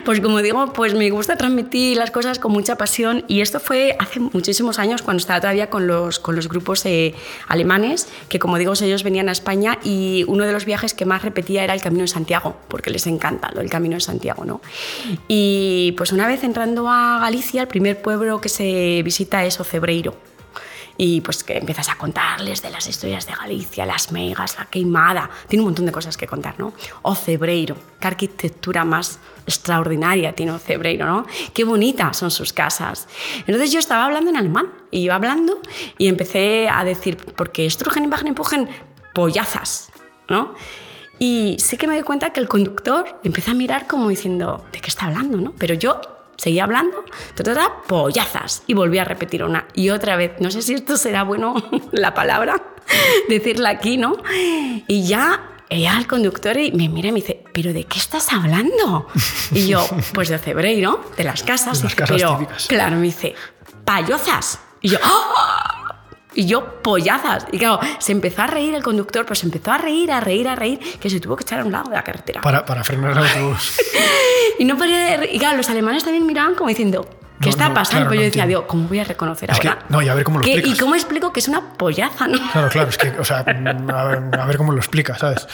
pues 0.05 0.21
como 0.21 0.39
digo, 0.43 0.73
pues 0.73 0.95
me 0.95 1.09
gusta 1.11 1.37
transmitir 1.37 1.97
las 1.97 2.11
cosas 2.11 2.39
con 2.39 2.53
mucha 2.53 2.77
pasión 2.77 3.25
y 3.29 3.41
esto 3.41 3.61
fue 3.61 3.95
hace 3.99 4.21
muchísimos 4.21 4.79
años 4.79 5.03
cuando 5.03 5.21
estaba 5.21 5.41
todavía 5.41 5.71
con 5.71 5.87
los, 5.87 6.19
con 6.19 6.35
los 6.37 6.49
grupos 6.49 6.85
eh, 6.87 7.15
alemanes, 7.49 8.09
que 8.29 8.39
como 8.39 8.59
digo, 8.59 8.73
ellos 8.81 9.03
venían 9.03 9.12
venían 9.13 9.29
a 9.29 9.33
España 9.33 9.79
y 9.85 10.25
uno 10.27 10.45
de 10.45 10.53
los 10.53 10.65
viajes 10.65 10.95
que 10.95 11.05
más 11.05 11.21
repetía 11.23 11.63
era 11.65 11.75
el 11.75 11.83
Camino 11.83 12.01
de 12.03 12.09
Santiago, 12.09 12.57
porque 12.69 12.89
les 12.89 13.07
encanta 13.07 13.53
el 13.55 13.69
Camino 13.69 13.97
de 13.97 14.01
Santiago, 14.01 14.47
¿no? 14.47 14.63
Y 15.29 15.93
pues 15.99 16.13
una 16.13 16.27
vez 16.27 16.45
entrando 16.45 16.89
a 16.89 17.19
Galicia, 17.21 17.61
el 17.61 17.69
primer 17.69 18.01
pueblo 18.01 18.41
que 18.41 18.49
se 18.49 19.03
visita 19.05 19.45
es 19.45 19.61
Ocebreiro 19.61 20.17
y 20.97 21.21
pues 21.21 21.45
que 21.45 21.59
empiezas 21.59 21.89
a 21.89 21.97
contarles 21.97 22.63
de 22.63 22.71
las 22.71 22.87
historias 22.87 23.27
de 23.27 23.33
Galicia, 23.33 23.85
las 23.87 24.13
megas, 24.13 24.57
la 24.59 24.67
queimada, 24.67 25.29
tiene 25.49 25.63
un 25.63 25.69
montón 25.69 25.87
de 25.87 25.93
cosas 25.93 26.17
que 26.17 26.27
contar, 26.27 26.59
¿no? 26.59 26.73
O 27.03 27.15
Cebreiro, 27.15 27.77
qué 28.01 28.07
arquitectura 28.09 28.85
más 28.85 29.19
extraordinaria 29.47 30.33
tiene 30.33 30.59
Cebreiro, 30.59 31.07
¿no? 31.07 31.27
Qué 31.53 31.65
bonitas 31.65 32.17
son 32.17 32.31
sus 32.31 32.53
casas. 32.53 33.09
Entonces 33.47 33.73
yo 33.73 33.79
estaba 33.79 34.05
hablando 34.05 34.31
en 34.31 34.37
alemán 34.37 34.73
y 34.91 35.01
iba 35.01 35.15
hablando 35.15 35.61
y 35.99 36.09
empecé 36.09 36.69
a 36.69 36.85
decir, 36.85 37.17
porque 37.37 37.69
Strugen, 37.69 38.11
Wagen, 38.11 38.29
empujen 38.29 38.69
pollazas, 39.13 39.91
¿no? 40.29 40.55
Y 41.19 41.57
sí 41.61 41.77
que 41.77 41.87
me 41.87 41.95
doy 41.95 42.03
cuenta 42.03 42.31
que 42.31 42.41
el 42.41 42.49
conductor 42.49 43.21
empieza 43.23 43.53
a 43.53 43.55
mirar 43.55 43.87
como 43.87 44.09
diciendo, 44.09 44.65
¿de 44.73 44.81
qué 44.81 44.89
está 44.89 45.07
hablando? 45.07 45.39
¿no? 45.39 45.53
Pero 45.57 45.75
yo 45.75 46.01
seguía 46.37 46.65
hablando, 46.65 47.05
pollazas, 47.87 48.65
y 48.67 48.75
volví 48.75 48.99
a 48.99 49.05
repetir 49.05 49.45
una 49.45 49.69
y 49.75 49.91
otra 49.91 50.17
vez. 50.17 50.33
No 50.41 50.51
sé 50.51 50.63
si 50.63 50.75
esto 50.75 50.97
será 50.97 51.23
bueno 51.23 51.55
la 51.93 52.15
palabra, 52.15 52.61
decirla 53.29 53.71
aquí, 53.71 53.97
¿no? 53.97 54.17
Y 54.89 55.07
ya 55.07 55.49
ella 55.69 55.97
al 55.97 56.07
conductor 56.07 56.57
y 56.59 56.73
me 56.73 56.89
mira 56.89 57.09
y 57.09 57.13
me 57.13 57.21
dice, 57.21 57.45
¿pero 57.53 57.73
de 57.73 57.85
qué 57.85 57.99
estás 57.99 58.33
hablando? 58.33 59.07
Y 59.53 59.69
yo, 59.69 59.87
pues 60.15 60.29
de 60.29 60.39
Cebreiro, 60.39 61.05
de 61.17 61.25
las 61.25 61.43
casas. 61.43 61.79
De 61.79 61.85
las 61.85 61.95
casas 61.95 62.17
pero, 62.17 62.39
típicas. 62.39 62.67
Claro, 62.67 62.97
me 62.97 63.03
dice, 63.03 63.35
payozas. 63.85 64.59
Y 64.81 64.91
yo, 64.91 64.99
¡ah! 65.03 65.82
Y 66.35 66.47
yo, 66.47 66.81
pollazas. 66.83 67.47
Y 67.53 67.59
claro, 67.59 67.81
se 67.99 68.13
empezó 68.13 68.43
a 68.43 68.47
reír 68.47 68.75
el 68.75 68.83
conductor, 68.83 69.27
pues 69.27 69.43
empezó 69.43 69.73
a 69.73 69.79
reír, 69.79 70.11
a 70.13 70.21
reír, 70.21 70.49
a 70.49 70.55
reír, 70.55 70.79
que 71.01 71.11
se 71.11 71.21
tuvo 71.21 71.37
que 71.37 71.43
echar 71.43 71.61
a 71.61 71.65
un 71.65 71.73
lado 71.73 71.91
de 71.91 71.97
la 71.97 72.03
carretera. 72.05 72.41
Para, 72.41 72.65
para 72.65 72.83
frenar 72.85 73.13
el 73.13 73.19
autobús. 73.19 73.79
y 74.59 74.65
no 74.65 74.77
podía 74.77 75.19
de. 75.19 75.31
Y 75.33 75.39
claro, 75.39 75.57
los 75.57 75.69
alemanes 75.71 76.05
también 76.05 76.27
miraban 76.27 76.55
como 76.55 76.69
diciendo, 76.69 77.07
¿qué 77.41 77.47
No, 77.47 77.51
está 77.51 77.69
no, 77.69 77.75
pasando? 77.75 77.91
claro, 78.07 78.11
Pero 78.11 78.15
no 78.21 78.23
yo 78.23 78.27
decía. 78.27 78.47
Dios, 78.47 78.65
¿cómo 78.67 78.89
voy 78.89 78.99
a 79.01 79.05
reconocer 79.05 79.51
Es 79.51 79.61
que- 79.61 79.69
ahora? 79.69 79.85
no, 79.89 80.01
y 80.03 80.09
a 80.09 80.15
ver 80.15 80.25
cómo 80.25 80.39
lo 80.39 80.45
¿Qué- 80.45 80.53
explicas. 80.55 80.79
¿Y 80.79 80.81
cómo 80.81 80.95
explico 80.95 81.33
que 81.33 81.41
es 81.41 81.49
una 81.49 81.73
pollaza? 81.75 82.27
¿no? 82.29 82.39
Claro, 82.53 82.69
claro, 82.69 82.89
es 82.89 82.99
que, 82.99 83.09
o 83.19 83.25
sea, 83.25 83.39
a 83.41 83.43
ver, 83.45 84.41
a 84.41 84.47
ver 84.47 84.57
cómo 84.57 84.73
lo 84.73 84.79
explicas, 84.79 85.19
¿sabes? 85.19 85.47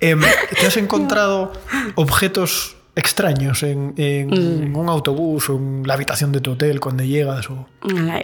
Em, 0.00 0.20
¿Te 0.58 0.66
has 0.66 0.76
encontrado 0.76 1.52
objetos 1.96 2.76
extraños 2.96 3.62
en, 3.62 3.94
en 3.96 4.70
Mm. 4.70 4.76
un 4.76 4.88
autobús 4.88 5.48
o 5.50 5.56
en 5.56 5.82
la 5.86 5.94
habitación 5.94 6.32
de 6.32 6.40
tu 6.40 6.52
hotel 6.52 6.80
cuando 6.80 7.02
llegas? 7.04 7.48
O... 7.50 7.66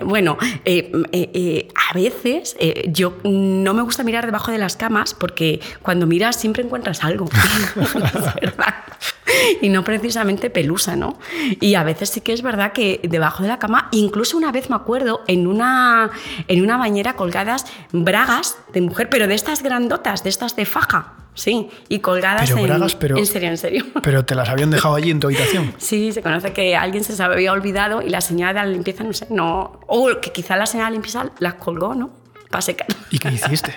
Bueno, 0.04 0.36
eh, 0.64 0.90
eh, 1.12 1.30
eh, 1.34 1.68
a 1.90 1.94
veces 1.94 2.56
yo 2.88 3.14
no 3.24 3.74
me 3.74 3.82
gusta 3.82 4.02
mirar 4.02 4.26
debajo 4.26 4.50
de 4.50 4.58
las 4.58 4.76
camas 4.76 5.14
porque 5.14 5.60
cuando 5.82 6.06
miras 6.06 6.36
siempre 6.36 6.62
encuentras 6.62 7.04
algo. 7.04 7.26
Verdad. 8.40 8.74
Y 9.60 9.68
no 9.68 9.84
precisamente 9.84 10.50
pelusa, 10.50 10.96
¿no? 10.96 11.18
Y 11.60 11.74
a 11.74 11.82
veces 11.84 12.10
sí 12.10 12.20
que 12.20 12.32
es 12.32 12.42
verdad 12.42 12.72
que 12.72 13.00
debajo 13.04 13.42
de 13.42 13.48
la 13.48 13.58
cama, 13.58 13.88
incluso 13.92 14.36
una 14.36 14.50
vez 14.52 14.70
me 14.70 14.76
acuerdo, 14.76 15.22
en 15.26 15.46
una, 15.46 16.10
en 16.48 16.62
una 16.62 16.76
bañera 16.76 17.14
colgadas 17.14 17.66
bragas 17.92 18.56
de 18.72 18.80
mujer, 18.80 19.08
pero 19.10 19.26
de 19.26 19.34
estas 19.34 19.62
grandotas, 19.62 20.22
de 20.24 20.30
estas 20.30 20.56
de 20.56 20.64
faja, 20.64 21.14
sí, 21.36 21.68
y 21.88 22.00
colgadas 22.00 22.48
Pero 22.50 22.58
en... 22.62 22.66
bragas, 22.66 22.96
pero- 22.96 23.16
En 23.16 23.26
serio, 23.26 23.48
en 23.50 23.56
serio. 23.58 23.84
Pero 24.02 24.24
te 24.24 24.34
las 24.34 24.48
habían 24.48 24.70
dejado 24.70 24.96
allí 24.96 25.12
en 25.12 25.20
tu 25.20 25.28
habitación. 25.28 25.72
Sí, 25.78 26.10
se 26.12 26.20
conoce 26.22 26.52
que 26.52 26.74
alguien 26.76 27.04
se 27.04 27.22
había 27.22 27.52
olvidado 27.52 28.02
y 28.02 28.08
la 28.08 28.20
señora 28.20 28.52
de 28.52 28.66
la 28.66 28.72
limpieza, 28.72 29.04
no 29.04 29.12
sé, 29.12 29.28
no. 29.30 29.80
O 29.86 30.08
que 30.20 30.32
quizá 30.32 30.56
la 30.56 30.66
señora 30.66 30.86
de 30.86 30.90
la 30.90 30.94
limpieza 30.94 31.30
las 31.38 31.54
colgó, 31.54 31.94
¿no? 31.94 32.10
Para 32.50 32.62
secar. 32.62 32.88
¿Y 33.10 33.18
qué 33.20 33.28
hiciste? 33.28 33.74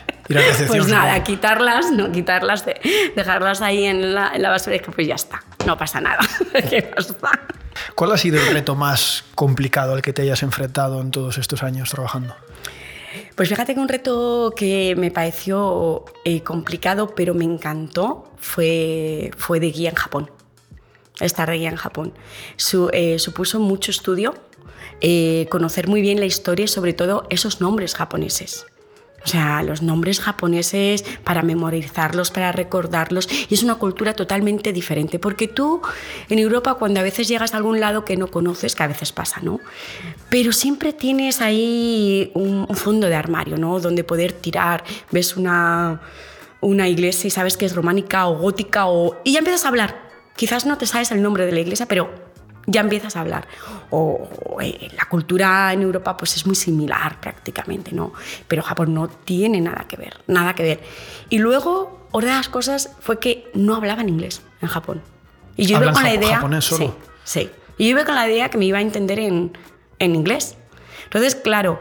Pues 0.68 0.88
nada, 0.88 1.24
quitarlas, 1.24 1.92
no 1.92 2.12
quitarlas, 2.12 2.66
de- 2.66 2.80
dejarlas 3.16 3.62
ahí 3.62 3.86
en 3.86 4.14
la, 4.14 4.32
en 4.36 4.42
la 4.42 4.50
basura 4.50 4.76
y 4.76 4.80
que 4.80 4.92
pues 4.92 5.08
ya 5.08 5.16
está, 5.16 5.42
no 5.66 5.78
pasa 5.78 6.00
nada. 6.02 6.20
¿Qué 6.70 6.84
pasa? 6.84 7.16
¿Cuál 7.96 8.12
ha 8.12 8.18
sido 8.18 8.40
el 8.40 8.54
reto 8.54 8.76
más 8.76 9.24
complicado 9.36 9.94
al 9.94 10.02
que 10.02 10.14
te 10.14 10.22
hayas 10.22 10.44
enfrentado 10.44 11.02
en 11.02 11.12
todos 11.12 11.38
estos 11.38 11.64
años 11.64 11.90
trabajando? 11.90 12.36
Pues 13.40 13.48
fíjate 13.48 13.74
que 13.74 13.80
un 13.80 13.88
reto 13.88 14.52
que 14.54 14.98
me 14.98 15.12
pareció 15.12 16.04
eh, 16.26 16.44
complicado, 16.44 17.16
pero 17.16 17.34
me 17.34 17.46
encantó, 17.46 18.30
fue, 18.36 19.32
fue 19.38 19.62
de 19.62 19.72
guía 19.72 19.92
en 19.92 19.96
Japón. 19.96 20.30
Estar 21.22 21.50
de 21.50 21.56
guía 21.56 21.70
en 21.70 21.78
Japón. 21.78 22.14
Eh, 22.92 23.18
supuso 23.18 23.62
mucho 23.62 23.92
estudio, 23.92 24.36
eh, 25.00 25.48
conocer 25.50 25.88
muy 25.88 26.02
bien 26.02 26.20
la 26.20 26.26
historia 26.26 26.66
y 26.66 26.68
sobre 26.68 26.92
todo 26.92 27.28
esos 27.30 27.62
nombres 27.62 27.96
japoneses. 27.96 28.66
O 29.24 29.28
sea, 29.28 29.64
los 29.64 29.82
nombres 29.82 30.20
japoneses 30.20 31.04
para 31.24 31.42
memorizarlos, 31.42 32.32
para 32.32 32.52
recordarlos. 32.52 33.28
Y 33.50 33.54
es 33.54 33.64
una 33.64 33.76
cultura 33.76 34.14
totalmente 34.14 34.74
diferente. 34.74 35.20
Porque 35.20 35.48
tú 35.48 35.82
en 36.30 36.40
Europa, 36.40 36.76
cuando 36.76 37.00
a 37.00 37.04
veces 37.04 37.28
llegas 37.28 37.54
a 37.54 37.58
algún 37.58 37.80
lado 37.80 38.06
que 38.06 38.18
no 38.18 38.28
conoces, 38.28 38.76
que 38.76 38.84
a 38.84 38.88
veces 38.88 39.12
pasa, 39.12 39.42
¿no? 39.42 39.60
Pero 40.30 40.52
siempre 40.52 40.94
tienes 40.94 41.42
ahí 41.42 42.32
un, 42.34 42.68
fondo 42.76 43.08
de 43.08 43.16
armario, 43.16 43.58
¿no? 43.58 43.80
Donde 43.80 44.04
poder 44.04 44.32
tirar. 44.32 44.84
Ves 45.12 45.36
una, 45.36 46.02
una 46.62 46.88
iglesia 46.88 47.28
y 47.28 47.32
sabes 47.32 47.58
que 47.58 47.66
es 47.66 47.76
románica 47.76 48.28
o 48.28 48.38
gótica 48.38 48.88
o... 48.88 49.20
Y 49.24 49.34
ya 49.34 49.40
empiezas 49.40 49.66
a 49.66 49.70
hablar. 49.70 50.10
Quizás 50.36 50.66
no 50.66 50.78
te 50.78 50.86
sabes 50.86 51.12
el 51.12 51.22
nombre 51.22 51.46
de 51.46 51.52
la 51.52 51.60
iglesia, 51.60 51.86
pero 51.86 52.29
ya 52.70 52.82
empiezas 52.82 53.16
a 53.16 53.22
hablar. 53.22 53.48
O, 53.90 54.30
o, 54.46 54.62
eh, 54.62 54.90
la 54.96 55.06
cultura 55.06 55.74
en 55.74 55.82
Europa 55.82 56.16
pues 56.16 56.36
es 56.36 56.46
muy 56.46 56.56
similar 56.56 57.20
prácticamente, 57.20 57.92
¿no? 57.92 58.14
Pero 58.48 58.62
Japón 58.62 58.94
no 58.94 59.08
tiene 59.08 59.60
nada 59.60 59.86
que 59.88 59.98
ver, 59.98 60.22
nada 60.28 60.54
que 60.54 60.64
ver. 60.64 60.80
Y 61.30 61.40
luego, 61.40 62.08
otra 62.12 62.30
de 62.30 62.36
las 62.36 62.50
cosas 62.50 62.92
fue 63.00 63.20
que 63.20 63.50
no 63.54 63.76
hablaban 63.76 64.08
inglés 64.08 64.42
en 64.62 64.68
Japón. 64.68 65.02
Y 65.56 65.66
yo 65.66 65.78
iba 65.78 65.80
¿Hablan 65.80 65.94
con 65.96 66.04
la 66.04 66.14
idea... 66.14 66.36
japonés 66.36 66.66
solo? 66.66 66.96
Sí, 67.24 67.42
sí. 67.42 67.52
Y 67.78 67.86
yo 67.86 67.90
iba 67.92 68.06
con 68.06 68.16
la 68.16 68.30
idea 68.30 68.50
que 68.50 68.58
me 68.58 68.66
iba 68.66 68.78
a 68.78 68.82
entender 68.82 69.20
en, 69.20 69.58
en 70.00 70.16
inglés. 70.16 70.56
Entonces, 71.06 71.36
claro, 71.36 71.80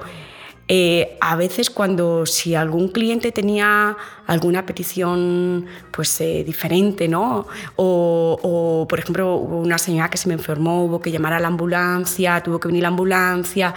eh, 0.68 1.16
a 1.20 1.34
veces 1.36 1.70
cuando 1.70 2.26
si 2.26 2.54
algún 2.54 2.88
cliente 2.88 3.32
tenía 3.32 3.96
alguna 4.26 4.66
petición 4.66 5.64
pues 5.90 6.20
eh, 6.20 6.44
diferente, 6.44 7.08
¿no? 7.08 7.46
O, 7.76 8.86
por 8.88 8.98
ejemplo, 8.98 9.34
hubo 9.36 9.60
una 9.60 9.78
señora 9.78 10.10
que 10.10 10.18
se 10.18 10.28
me 10.28 10.34
enfermó, 10.34 10.84
hubo 10.84 11.00
que 11.00 11.10
llamar 11.10 11.32
a 11.32 11.40
la 11.40 11.48
ambulancia, 11.48 12.42
tuvo 12.42 12.60
que 12.60 12.68
venir 12.68 12.82
la 12.82 12.88
ambulancia 12.88 13.74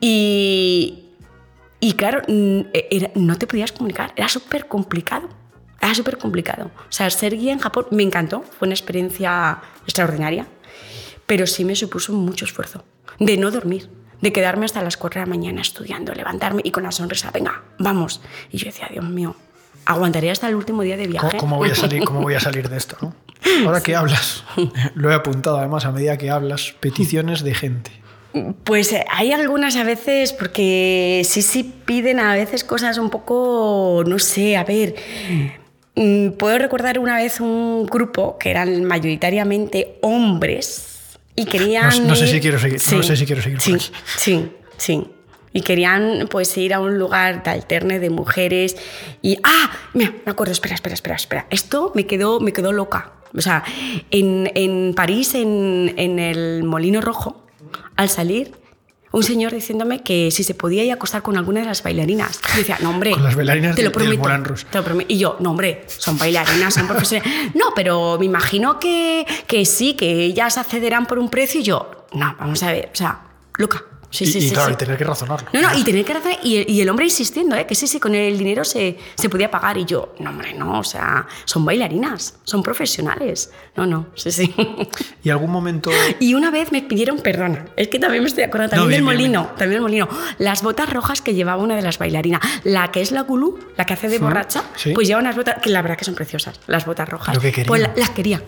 y, 0.00 1.04
y 1.80 1.92
claro, 1.94 2.22
mm, 2.28 2.60
era- 2.90 3.10
no 3.14 3.36
te 3.36 3.46
podías 3.46 3.72
comunicar, 3.72 4.12
era 4.16 4.28
súper 4.28 4.68
complicado. 4.68 5.28
Era 5.80 5.94
súper 5.96 6.16
complicado. 6.16 6.66
O 6.88 6.92
sea, 6.92 7.10
ser 7.10 7.36
guía 7.36 7.52
en 7.52 7.58
Japón 7.58 7.86
me 7.90 8.04
encantó, 8.04 8.42
fue 8.56 8.66
una 8.68 8.74
experiencia 8.74 9.60
extraordinaria, 9.82 10.46
pero 11.26 11.44
sí 11.48 11.64
me 11.64 11.74
supuso 11.74 12.12
mucho 12.12 12.44
esfuerzo 12.44 12.84
de 13.18 13.36
no 13.36 13.50
dormir, 13.50 13.90
de 14.22 14.32
quedarme 14.32 14.64
hasta 14.64 14.80
las 14.82 14.96
4 14.96 15.20
de 15.20 15.26
la 15.26 15.30
mañana 15.30 15.60
estudiando, 15.60 16.14
levantarme 16.14 16.62
y 16.64 16.70
con 16.70 16.84
la 16.84 16.92
sonrisa, 16.92 17.30
venga, 17.30 17.62
vamos. 17.78 18.22
Y 18.50 18.56
yo 18.56 18.66
decía, 18.66 18.88
Dios 18.90 19.04
mío, 19.04 19.36
¿aguantaría 19.84 20.32
hasta 20.32 20.48
el 20.48 20.54
último 20.54 20.82
día 20.82 20.96
de 20.96 21.04
¿Cómo, 21.06 21.20
viaje? 21.20 21.36
cómo 21.36 21.56
voy 21.58 21.70
a 21.70 21.74
salir, 21.74 22.04
¿Cómo 22.04 22.22
voy 22.22 22.34
a 22.34 22.40
salir 22.40 22.68
de 22.70 22.76
esto? 22.78 22.96
no? 23.02 23.14
Ahora 23.66 23.82
que 23.82 23.94
hablas, 23.96 24.44
lo 24.94 25.10
he 25.10 25.14
apuntado 25.14 25.58
además 25.58 25.84
a 25.84 25.92
medida 25.92 26.16
que 26.16 26.30
hablas, 26.30 26.72
peticiones 26.80 27.42
de 27.42 27.54
gente. 27.54 27.90
Pues 28.64 28.92
eh, 28.92 29.04
hay 29.10 29.32
algunas 29.32 29.76
a 29.76 29.84
veces, 29.84 30.32
porque 30.32 31.22
sí, 31.24 31.42
sí 31.42 31.64
piden 31.84 32.18
a 32.18 32.34
veces 32.34 32.64
cosas 32.64 32.96
un 32.98 33.10
poco, 33.10 34.04
no 34.06 34.18
sé, 34.20 34.56
a 34.56 34.64
ver. 34.64 34.94
mm, 35.96 36.28
Puedo 36.38 36.56
recordar 36.58 36.98
una 37.00 37.16
vez 37.16 37.40
un 37.40 37.84
grupo 37.86 38.38
que 38.38 38.50
eran 38.50 38.84
mayoritariamente 38.84 39.98
hombres 40.00 40.91
y 41.36 41.44
querían. 41.46 41.88
No- 42.02 42.08
no 42.10 42.16
sé 42.16 42.26
si 42.26 42.40
quiero 42.40 42.58
seguir- 42.58 42.80
no 42.92 43.02
sé 43.02 43.16
si 43.16 43.26
quiero 43.26 43.42
seguir 43.42 43.60
Sí, 43.60 43.76
sí, 44.18 44.50
sí. 44.76 45.06
Y 45.54 45.60
querían 45.60 46.28
pues 46.30 46.56
ir 46.56 46.72
a 46.72 46.80
un 46.80 46.98
lugar 46.98 47.42
de 47.42 47.50
alterne 47.50 47.98
de 47.98 48.08
mujeres 48.08 48.76
y 49.20 49.36
ah, 49.44 49.70
mira, 49.92 50.14
me 50.24 50.32
acuerdo, 50.32 50.52
espera, 50.52 50.74
espera, 50.74 50.94
espera, 50.94 51.16
espera. 51.16 51.46
Esto 51.50 51.92
me 51.94 52.06
quedó, 52.06 52.40
me 52.40 52.52
quedó 52.54 52.72
loca. 52.72 53.12
O 53.36 53.40
sea, 53.42 53.62
en, 54.10 54.50
en 54.54 54.94
París, 54.94 55.34
en, 55.34 55.94
en 55.98 56.18
el 56.18 56.64
Molino 56.64 57.00
Rojo, 57.02 57.44
al 57.96 58.08
salir, 58.08 58.52
un 59.12 59.22
señor 59.22 59.52
diciéndome 59.52 60.02
que 60.02 60.30
si 60.30 60.42
se 60.42 60.54
podía 60.54 60.84
ir 60.84 60.90
a 60.90 60.94
acostar 60.94 61.22
con 61.22 61.36
alguna 61.36 61.60
de 61.60 61.66
las 61.66 61.82
bailarinas. 61.82 62.40
Y 62.54 62.58
decía, 62.58 62.78
no, 62.80 62.90
hombre. 62.90 63.12
Con 63.12 63.22
las 63.22 63.36
bailarinas 63.36 63.76
te 63.76 63.82
lo 63.82 63.92
prometo. 63.92 64.22
Moulin 64.22 64.44
Rouge. 64.44 64.64
te 64.70 64.78
lo 64.78 64.84
prometo. 64.84 65.12
Y 65.12 65.18
yo, 65.18 65.36
no, 65.40 65.50
hombre, 65.50 65.84
son 65.86 66.18
bailarinas, 66.18 66.74
son 66.74 66.86
profesionales. 66.88 67.32
No, 67.54 67.66
pero 67.74 68.16
me 68.18 68.26
imagino 68.26 68.78
que, 68.80 69.26
que 69.46 69.64
sí, 69.64 69.94
que 69.94 70.24
ellas 70.24 70.58
accederán 70.58 71.06
por 71.06 71.18
un 71.18 71.28
precio. 71.28 71.60
Y 71.60 71.64
yo, 71.64 72.06
no, 72.12 72.34
vamos 72.38 72.62
a 72.62 72.72
ver, 72.72 72.90
o 72.92 72.96
sea, 72.96 73.20
loca, 73.58 73.84
Sí, 74.12 74.24
y, 74.24 74.26
sí, 74.26 74.38
y 74.38 74.42
sí, 74.42 74.50
claro, 74.54 74.68
sí. 74.68 74.74
y 74.74 74.76
tener 74.76 74.96
que 74.98 75.04
razonarlo. 75.04 75.48
No, 75.54 75.62
no, 75.62 75.76
y 75.78 75.82
tener 75.84 76.04
que 76.04 76.12
hacer, 76.12 76.38
y, 76.42 76.70
y 76.70 76.80
el 76.82 76.88
hombre 76.90 77.06
insistiendo, 77.06 77.56
¿eh? 77.56 77.66
que 77.66 77.74
sí, 77.74 77.86
sí, 77.86 77.98
con 77.98 78.14
el 78.14 78.36
dinero 78.36 78.62
se, 78.62 78.98
se 79.14 79.28
podía 79.30 79.50
pagar. 79.50 79.78
Y 79.78 79.86
yo, 79.86 80.14
no, 80.20 80.28
hombre, 80.30 80.52
no, 80.52 80.78
o 80.80 80.84
sea, 80.84 81.26
son 81.46 81.64
bailarinas, 81.64 82.34
son 82.44 82.62
profesionales. 82.62 83.50
No, 83.74 83.86
no, 83.86 84.08
sí, 84.14 84.30
sí. 84.30 84.54
¿Y 85.24 85.30
algún 85.30 85.50
momento 85.50 85.90
Y 86.20 86.34
una 86.34 86.50
vez 86.50 86.72
me 86.72 86.82
pidieron, 86.82 87.20
perdona, 87.20 87.64
es 87.74 87.88
que 87.88 87.98
también 87.98 88.22
me 88.22 88.28
estoy 88.28 88.44
acordando, 88.44 88.76
No, 88.76 88.82
también 88.82 89.02
bien, 89.02 89.08
del 89.08 89.18
bien, 89.18 89.32
molino, 89.40 89.50
también 89.56 89.70
del 89.70 89.80
molino. 89.80 90.08
Las 90.38 90.62
botas 90.62 90.90
rojas 90.92 91.22
que 91.22 91.32
llevaba 91.34 91.62
una 91.62 91.74
de 91.74 91.82
las 91.82 91.96
bailarinas, 91.98 92.40
la 92.64 92.90
que 92.92 93.00
es 93.00 93.12
la 93.12 93.22
gulú, 93.22 93.58
la 93.78 93.86
que 93.86 93.94
hace 93.94 94.08
de 94.08 94.18
borracha, 94.18 94.62
pues 94.94 95.08
lleva 95.08 95.20
unas 95.20 95.36
botas, 95.36 95.56
que 95.62 95.70
la 95.70 95.80
verdad 95.80 95.96
que 95.96 96.04
son 96.04 96.14
preciosas, 96.14 96.60
las 96.66 96.84
botas 96.84 97.08
rojas. 97.08 97.28
¿Pero 97.30 97.40
qué 97.40 97.50
quería? 97.52 97.66
Pues 97.68 97.80
la- 97.80 97.92
las 97.96 98.10
quería. 98.10 98.42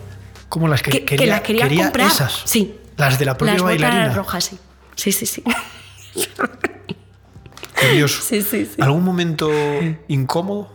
cómo 0.47 0.67
las 0.67 0.83
que, 0.83 0.91
Que, 0.91 0.99
que 1.05 1.15
quería, 1.17 1.33
las 1.33 1.41
quería, 1.41 1.63
quería 1.63 1.83
comprar. 1.85 2.07
esas? 2.07 2.43
Sí. 2.45 2.75
Las 2.97 3.17
de 3.19 3.25
la 3.25 3.35
propia 3.35 3.55
las 3.55 3.63
bailarina. 3.63 4.01
botas 4.03 4.15
rojas, 4.15 4.43
sí. 4.45 4.59
Sí, 4.95 5.11
sí, 5.11 5.25
sí. 5.25 5.43
Curioso. 7.79 8.21
Sí, 8.21 8.41
sí, 8.41 8.65
sí. 8.65 8.81
¿Algún 8.81 9.03
momento 9.03 9.51
incómodo? 10.07 10.69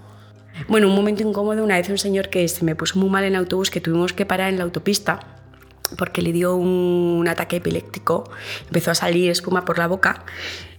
Bueno, 0.68 0.88
un 0.88 0.94
momento 0.94 1.26
incómodo, 1.26 1.64
una 1.64 1.76
vez 1.76 1.88
un 1.88 1.98
señor 1.98 2.28
que 2.28 2.46
se 2.48 2.64
me 2.64 2.74
puso 2.74 2.98
muy 2.98 3.08
mal 3.08 3.24
en 3.24 3.30
el 3.30 3.36
autobús, 3.36 3.70
que 3.70 3.80
tuvimos 3.80 4.12
que 4.12 4.26
parar 4.26 4.50
en 4.50 4.58
la 4.58 4.64
autopista 4.64 5.20
porque 5.96 6.22
le 6.22 6.32
dio 6.32 6.54
un, 6.54 6.68
un 7.18 7.28
ataque 7.28 7.56
epiléptico, 7.56 8.30
empezó 8.66 8.92
a 8.92 8.94
salir 8.94 9.30
espuma 9.30 9.64
por 9.64 9.78
la 9.78 9.88
boca 9.88 10.24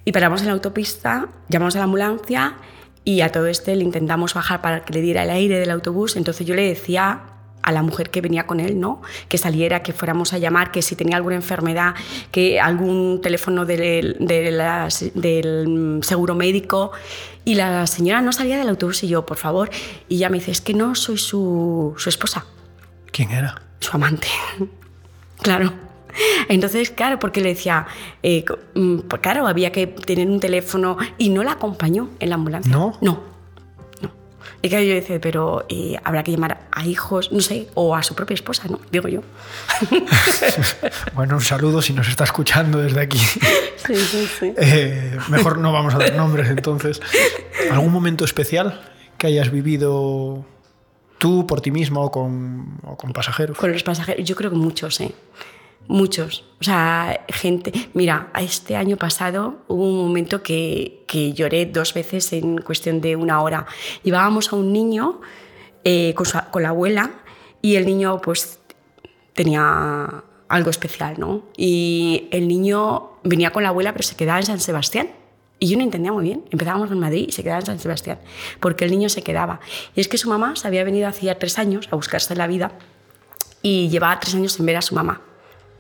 y 0.06 0.12
paramos 0.12 0.42
en 0.42 0.48
la 0.48 0.54
autopista, 0.54 1.30
llamamos 1.50 1.76
a 1.76 1.80
la 1.80 1.86
ambulancia 1.86 2.56
y 3.04 3.22
a 3.22 3.32
todo 3.32 3.48
este 3.48 3.76
le 3.76 3.84
intentamos 3.84 4.34
bajar 4.34 4.62
para 4.62 4.86
que 4.86 4.94
le 4.94 5.02
diera 5.02 5.24
el 5.24 5.30
aire 5.30 5.60
del 5.60 5.72
autobús, 5.72 6.16
entonces 6.16 6.48
yo 6.48 6.56
le 6.56 6.68
decía 6.68 7.24
a 7.64 7.72
la 7.72 7.82
mujer 7.84 8.10
que 8.10 8.22
venía 8.22 8.48
con 8.48 8.60
él, 8.60 8.80
¿no? 8.80 9.02
Que 9.28 9.38
saliera, 9.38 9.84
que 9.84 9.94
fuéramos 9.94 10.34
a 10.34 10.38
llamar, 10.38 10.72
que 10.72 10.82
si 10.82 10.96
tenía 10.96 11.16
alguna 11.18 11.36
enfermedad, 11.36 11.94
que 12.32 12.60
algún 12.60 13.22
teléfono 13.22 13.66
del, 13.66 14.18
de 14.20 14.52
la- 14.52 14.88
del 15.14 16.00
seguro 16.04 16.36
médico. 16.36 16.92
Y 17.46 17.56
la 17.56 17.88
señora 17.88 18.22
no 18.22 18.32
salía 18.32 18.58
del 18.58 18.70
autobús 18.70 19.04
y 19.04 19.08
yo, 19.08 19.26
por 19.26 19.38
favor. 19.38 19.70
Y 20.10 20.16
ella 20.18 20.30
me 20.30 20.38
dice, 20.40 20.52
es 20.52 20.62
que 20.62 20.74
no 20.74 20.96
soy 20.96 21.18
su, 21.18 21.94
su 21.98 22.10
esposa, 22.10 22.46
¿Quién 23.12 23.32
era? 23.32 23.62
su 23.80 23.96
amante. 23.96 24.28
claro. 25.42 25.74
Entonces, 26.50 26.92
claro, 26.92 27.20
porque 27.20 27.40
le 27.42 27.50
decía, 27.50 27.88
eh, 28.22 28.44
mm, 28.76 29.00
pues 29.08 29.22
claro, 29.22 29.48
había 29.48 29.72
que 29.72 29.88
tener 29.88 30.28
un 30.28 30.40
teléfono 30.40 30.98
y 31.18 31.30
no 31.30 31.42
la 31.44 31.54
acompañó 31.54 32.10
en 32.20 32.30
la 32.30 32.36
ambulancia. 32.36 32.72
¿No? 32.72 32.98
No. 33.02 33.31
Y 34.64 34.70
claro, 34.70 34.84
yo 34.84 34.94
decía, 34.94 35.20
pero 35.20 35.66
eh, 35.70 35.98
habrá 36.04 36.24
que 36.24 36.32
llamar 36.32 36.68
a 36.72 36.86
hijos, 36.86 37.32
no 37.32 37.42
sé, 37.42 37.68
o 37.74 37.96
a 37.96 38.04
su 38.04 38.14
propia 38.14 38.36
esposa, 38.36 38.68
¿no? 38.70 38.80
Digo 38.92 39.08
yo. 39.08 39.22
Bueno, 41.14 41.36
un 41.36 41.42
saludo 41.42 41.82
si 41.82 41.94
nos 41.94 42.08
está 42.08 42.24
escuchando 42.24 42.80
desde 42.80 43.02
aquí. 43.02 43.20
Sí, 43.88 43.96
sí, 43.96 44.28
sí. 44.40 44.54
Eh, 44.58 45.18
mejor 45.30 45.58
no 45.58 45.72
vamos 45.74 45.96
a 45.96 45.98
dar 45.98 46.16
nombres 46.16 46.50
entonces. 46.50 47.02
¿Algún 47.72 47.92
momento 47.92 48.24
especial 48.24 48.80
que 49.18 49.28
hayas 49.28 49.50
vivido 49.50 50.46
tú 51.18 51.48
por 51.48 51.62
ti 51.62 51.72
mismo 51.72 52.04
o 52.04 52.12
con, 52.12 52.80
o 52.84 52.96
con 52.96 53.12
pasajeros? 53.12 53.58
Con 53.58 53.72
los 53.72 53.82
pasajeros, 53.82 54.24
yo 54.24 54.36
creo 54.36 54.52
que 54.52 54.58
muchos, 54.58 55.02
¿eh? 55.02 55.12
Muchos. 55.92 56.46
O 56.62 56.64
sea, 56.64 57.26
gente. 57.28 57.74
Mira, 57.94 58.32
este 58.40 58.78
año 58.78 58.96
pasado 58.96 59.58
hubo 59.68 59.84
un 59.84 59.98
momento 60.08 60.42
que, 60.42 61.04
que 61.06 61.34
lloré 61.34 61.66
dos 61.66 61.94
veces 61.94 62.32
en 62.32 62.60
cuestión 62.60 63.02
de 63.02 63.18
una 63.18 63.42
hora. 63.42 63.66
Llevábamos 64.02 64.54
a 64.54 64.56
un 64.56 64.72
niño 64.72 65.20
eh, 65.84 66.14
con, 66.16 66.26
su- 66.26 66.40
con 66.50 66.64
la 66.64 66.70
abuela 66.70 67.12
y 67.62 67.76
el 67.76 67.86
niño, 67.86 68.22
pues, 68.22 68.60
tenía 69.34 70.24
algo 70.48 70.70
especial, 70.70 71.16
¿no? 71.18 71.44
Y 71.58 72.30
el 72.32 72.48
niño 72.48 73.10
venía 73.24 73.52
con 73.52 73.64
la 73.64 73.70
abuela, 73.70 73.92
pero 73.92 74.04
se 74.04 74.16
quedaba 74.16 74.40
en 74.40 74.46
San 74.46 74.60
Sebastián. 74.62 75.10
Y 75.60 75.68
yo 75.68 75.78
no 75.78 75.84
entendía 75.84 76.14
muy 76.14 76.24
bien. 76.24 76.46
Empezábamos 76.52 76.90
en 76.92 77.00
Madrid 77.00 77.26
y 77.28 77.32
se 77.34 77.44
quedaba 77.44 77.60
en 77.60 77.66
San 77.66 77.80
Sebastián, 77.80 78.20
porque 78.62 78.86
el 78.86 78.92
niño 78.92 79.10
se 79.10 79.24
quedaba. 79.24 79.60
Y 79.94 80.00
es 80.00 80.08
que 80.08 80.18
su 80.18 80.30
mamá 80.30 80.56
se 80.56 80.68
había 80.68 80.86
venido 80.86 81.08
hacía 81.10 81.38
tres 81.38 81.60
años 81.60 81.90
a 81.92 81.98
buscarse 81.98 82.34
la 82.36 82.48
vida 82.48 82.72
y 83.62 83.90
llevaba 83.90 84.20
tres 84.22 84.36
años 84.36 84.54
sin 84.54 84.66
ver 84.66 84.78
a 84.78 84.82
su 84.82 84.96
mamá. 84.96 85.22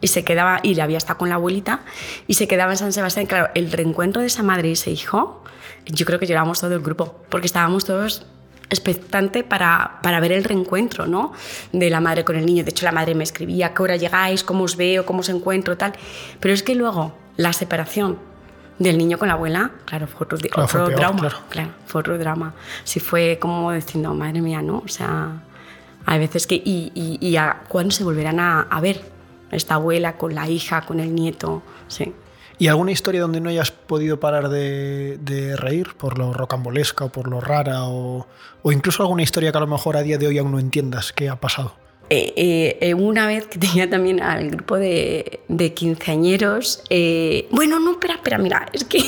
Y 0.02 0.08
se 0.08 0.24
quedaba, 0.24 0.60
y 0.64 0.74
le 0.76 0.82
había 0.82 0.98
estado 0.98 1.20
con 1.20 1.30
la 1.30 1.36
abuelita, 1.36 1.82
y 2.28 2.34
se 2.34 2.48
quedaba 2.48 2.72
en 2.72 2.78
San 2.78 2.92
Sebastián. 2.92 3.28
Claro, 3.28 3.50
el 3.56 3.72
reencuentro 3.72 4.22
de 4.22 4.28
esa 4.28 4.44
madre 4.44 4.70
y 4.70 4.72
ese 4.74 4.92
hijo, 4.92 5.44
yo 5.86 6.06
creo 6.06 6.20
que 6.20 6.26
lloramos 6.28 6.60
todo 6.60 6.74
el 6.74 6.82
grupo, 6.82 7.16
porque 7.30 7.46
estábamos 7.48 7.86
todos 7.86 8.26
expectante 8.70 9.44
para, 9.44 10.00
para 10.02 10.20
ver 10.22 10.32
el 10.32 10.44
reencuentro 10.46 11.06
¿no? 11.06 11.34
de 11.74 11.90
la 11.90 12.00
madre 12.00 12.24
con 12.24 12.36
el 12.38 12.46
niño. 12.46 12.64
De 12.64 12.70
hecho, 12.70 12.86
la 12.86 12.92
madre 12.94 13.14
me 13.16 13.24
escribía, 13.24 13.68
¿a 13.68 13.74
qué 13.74 13.84
hora 13.84 13.96
llegáis? 13.98 14.44
¿Cómo 14.46 14.64
os 14.64 14.78
veo? 14.78 15.06
¿Cómo 15.06 15.20
os 15.20 15.30
encuentro? 15.30 15.78
Tal. 15.78 15.94
Pero 16.40 16.54
es 16.54 16.64
que 16.64 16.74
luego, 16.74 17.14
la 17.36 17.52
separación 17.54 18.18
del 18.80 18.98
niño 18.98 19.20
con 19.20 19.28
la 19.28 19.34
abuela, 19.36 19.72
claro, 19.86 20.08
fue 20.08 20.24
otro, 20.26 20.38
Claro, 20.38 20.68
fue 20.70 20.80
otro 20.82 20.96
peor, 20.96 21.00
drama. 21.02 21.20
claro. 21.20 21.38
Claro, 21.50 21.70
fue 21.86 22.00
otro 22.00 22.18
drama. 22.18 22.54
Sí 22.86 23.00
fue 23.02 23.38
como 23.42 23.72
diciendo, 23.74 24.14
madre 24.16 24.42
mía, 24.42 24.62
¿no? 24.62 24.82
O 24.86 24.88
sea, 24.88 25.44
hay 26.06 26.20
veces 26.20 26.48
que... 26.48 26.56
¿Y, 26.56 26.92
y, 26.96 27.18
y 27.28 27.36
a 27.36 27.64
cuándo 27.68 27.92
se 27.92 28.04
volverán 28.06 28.40
a, 28.40 28.62
a 28.62 28.80
ver? 28.80 29.02
Esta 29.52 29.76
abuela 29.76 30.18
con 30.18 30.34
la 30.34 30.50
hija, 30.50 30.82
con 30.86 31.00
el 31.00 31.14
nieto, 31.14 31.62
sí. 31.88 32.14
¿Y 32.58 32.68
alguna 32.68 32.92
historia 32.92 33.22
donde 33.22 33.42
no 33.42 33.50
hayas 33.50 33.72
podido 33.72 34.20
parar 34.20 34.50
de, 34.50 35.18
de 35.20 35.56
reír 35.56 35.96
por 35.98 36.20
lo 36.20 36.32
rocambolesca 36.32 37.06
o 37.06 37.12
por 37.12 37.28
lo 37.28 37.42
rara 37.42 37.86
o, 37.86 38.28
o 38.62 38.72
incluso 38.72 39.02
alguna 39.02 39.24
historia 39.24 39.52
que 39.52 39.58
a 39.58 39.62
lo 39.62 39.68
mejor 39.68 39.98
a 39.98 40.04
día 40.04 40.18
de 40.20 40.28
hoy 40.28 40.38
aún 40.38 40.52
no 40.52 40.60
entiendas 40.60 41.12
qué 41.12 41.28
ha 41.28 41.38
pasado? 41.38 41.74
Eh, 42.12 42.34
eh, 42.36 42.78
eh, 42.82 42.94
una 42.94 43.26
vez 43.26 43.48
que 43.48 43.58
tenía 43.58 43.90
también 43.90 44.22
al 44.22 44.52
grupo 44.52 44.76
de, 44.76 45.40
de 45.48 45.74
quinceañeros... 45.74 46.84
eh, 46.90 47.48
bueno, 47.52 47.80
no, 47.80 47.94
espera, 47.94 48.16
espera, 48.16 48.38
mira, 48.38 48.68
es 48.74 48.84
que... 48.84 49.00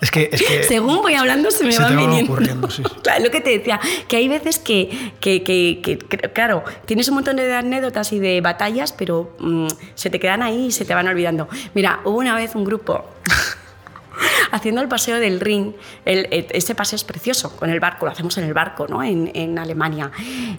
Es 0.00 0.10
que, 0.10 0.28
es 0.30 0.42
que 0.42 0.62
Según 0.62 0.98
voy 1.02 1.14
hablando 1.14 1.50
se 1.50 1.64
me 1.64 1.72
se 1.72 1.82
van 1.82 1.96
viniendo. 1.96 2.32
ocurriendo, 2.32 2.70
sí. 2.70 2.82
Claro, 3.02 3.24
lo 3.24 3.30
que 3.30 3.40
te 3.40 3.50
decía, 3.50 3.80
que 4.08 4.16
hay 4.18 4.28
veces 4.28 4.58
que, 4.58 5.12
que, 5.20 5.42
que- 5.42 5.98
claro, 6.34 6.64
tienes 6.84 7.08
un 7.08 7.14
montón 7.14 7.36
de 7.36 7.52
anécdotas 7.54 8.12
y 8.12 8.18
de 8.18 8.40
batallas, 8.42 8.92
pero 8.92 9.34
mm, 9.38 9.68
se 9.94 10.10
te 10.10 10.20
quedan 10.20 10.42
ahí 10.42 10.66
y 10.66 10.70
se 10.72 10.84
te 10.84 10.94
van 10.94 11.08
olvidando. 11.08 11.48
Mira, 11.74 12.00
hubo 12.04 12.18
una 12.18 12.34
vez 12.34 12.54
un 12.54 12.64
grupo 12.64 13.06
haciendo 14.52 14.80
el 14.80 14.88
paseo 14.88 15.18
del 15.18 15.40
Rin. 15.40 15.74
El- 16.04 16.26
ese 16.30 16.74
paseo 16.74 16.96
es 16.96 17.04
precioso, 17.04 17.56
con 17.56 17.70
el 17.70 17.80
barco, 17.80 18.06
lo 18.06 18.12
hacemos 18.12 18.36
en 18.38 18.44
el 18.44 18.54
barco, 18.54 18.86
¿no? 18.88 19.02
En, 19.02 19.30
en 19.34 19.58
Alemania. 19.58 20.10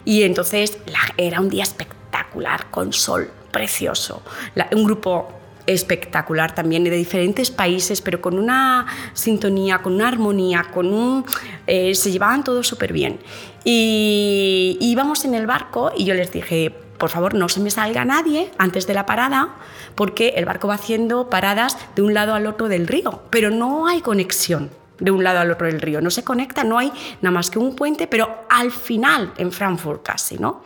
Y 0.04 0.22
entonces 0.24 0.78
la- 0.86 1.14
era 1.16 1.40
un 1.40 1.48
día 1.48 1.62
espectacular, 1.62 2.66
con 2.70 2.92
sol 2.92 3.30
precioso. 3.50 4.22
La- 4.54 4.68
un 4.72 4.84
grupo 4.84 5.32
espectacular 5.68 6.54
también 6.54 6.82
de 6.84 6.90
diferentes 6.90 7.50
países, 7.50 8.00
pero 8.00 8.20
con 8.20 8.38
una 8.38 8.86
sintonía, 9.12 9.78
con 9.82 9.94
una 9.94 10.08
armonía, 10.08 10.66
con 10.72 10.92
un... 10.92 11.24
eh, 11.66 11.94
se 11.94 12.10
llevaban 12.10 12.42
todos 12.42 12.66
súper 12.66 12.92
bien. 12.92 13.20
Y 13.64 14.78
íbamos 14.80 15.24
en 15.24 15.34
el 15.34 15.46
barco 15.46 15.92
y 15.96 16.04
yo 16.04 16.14
les 16.14 16.32
dije, 16.32 16.74
por 16.98 17.10
favor, 17.10 17.34
no 17.34 17.48
se 17.48 17.60
me 17.60 17.70
salga 17.70 18.04
nadie 18.04 18.50
antes 18.58 18.86
de 18.86 18.94
la 18.94 19.04
parada, 19.04 19.56
porque 19.94 20.34
el 20.36 20.46
barco 20.46 20.68
va 20.68 20.74
haciendo 20.74 21.28
paradas 21.28 21.76
de 21.94 22.02
un 22.02 22.14
lado 22.14 22.34
al 22.34 22.46
otro 22.46 22.68
del 22.68 22.86
río, 22.86 23.22
pero 23.30 23.50
no 23.50 23.86
hay 23.86 24.00
conexión 24.00 24.70
de 24.98 25.10
un 25.10 25.22
lado 25.22 25.40
al 25.40 25.50
otro 25.50 25.66
del 25.66 25.80
río, 25.80 26.00
no 26.00 26.10
se 26.10 26.24
conecta, 26.24 26.64
no 26.64 26.78
hay 26.78 26.92
nada 27.20 27.32
más 27.32 27.50
que 27.50 27.58
un 27.58 27.76
puente, 27.76 28.06
pero 28.06 28.46
al 28.48 28.72
final 28.72 29.32
en 29.36 29.52
Frankfurt 29.52 30.02
casi, 30.02 30.38
¿no? 30.38 30.64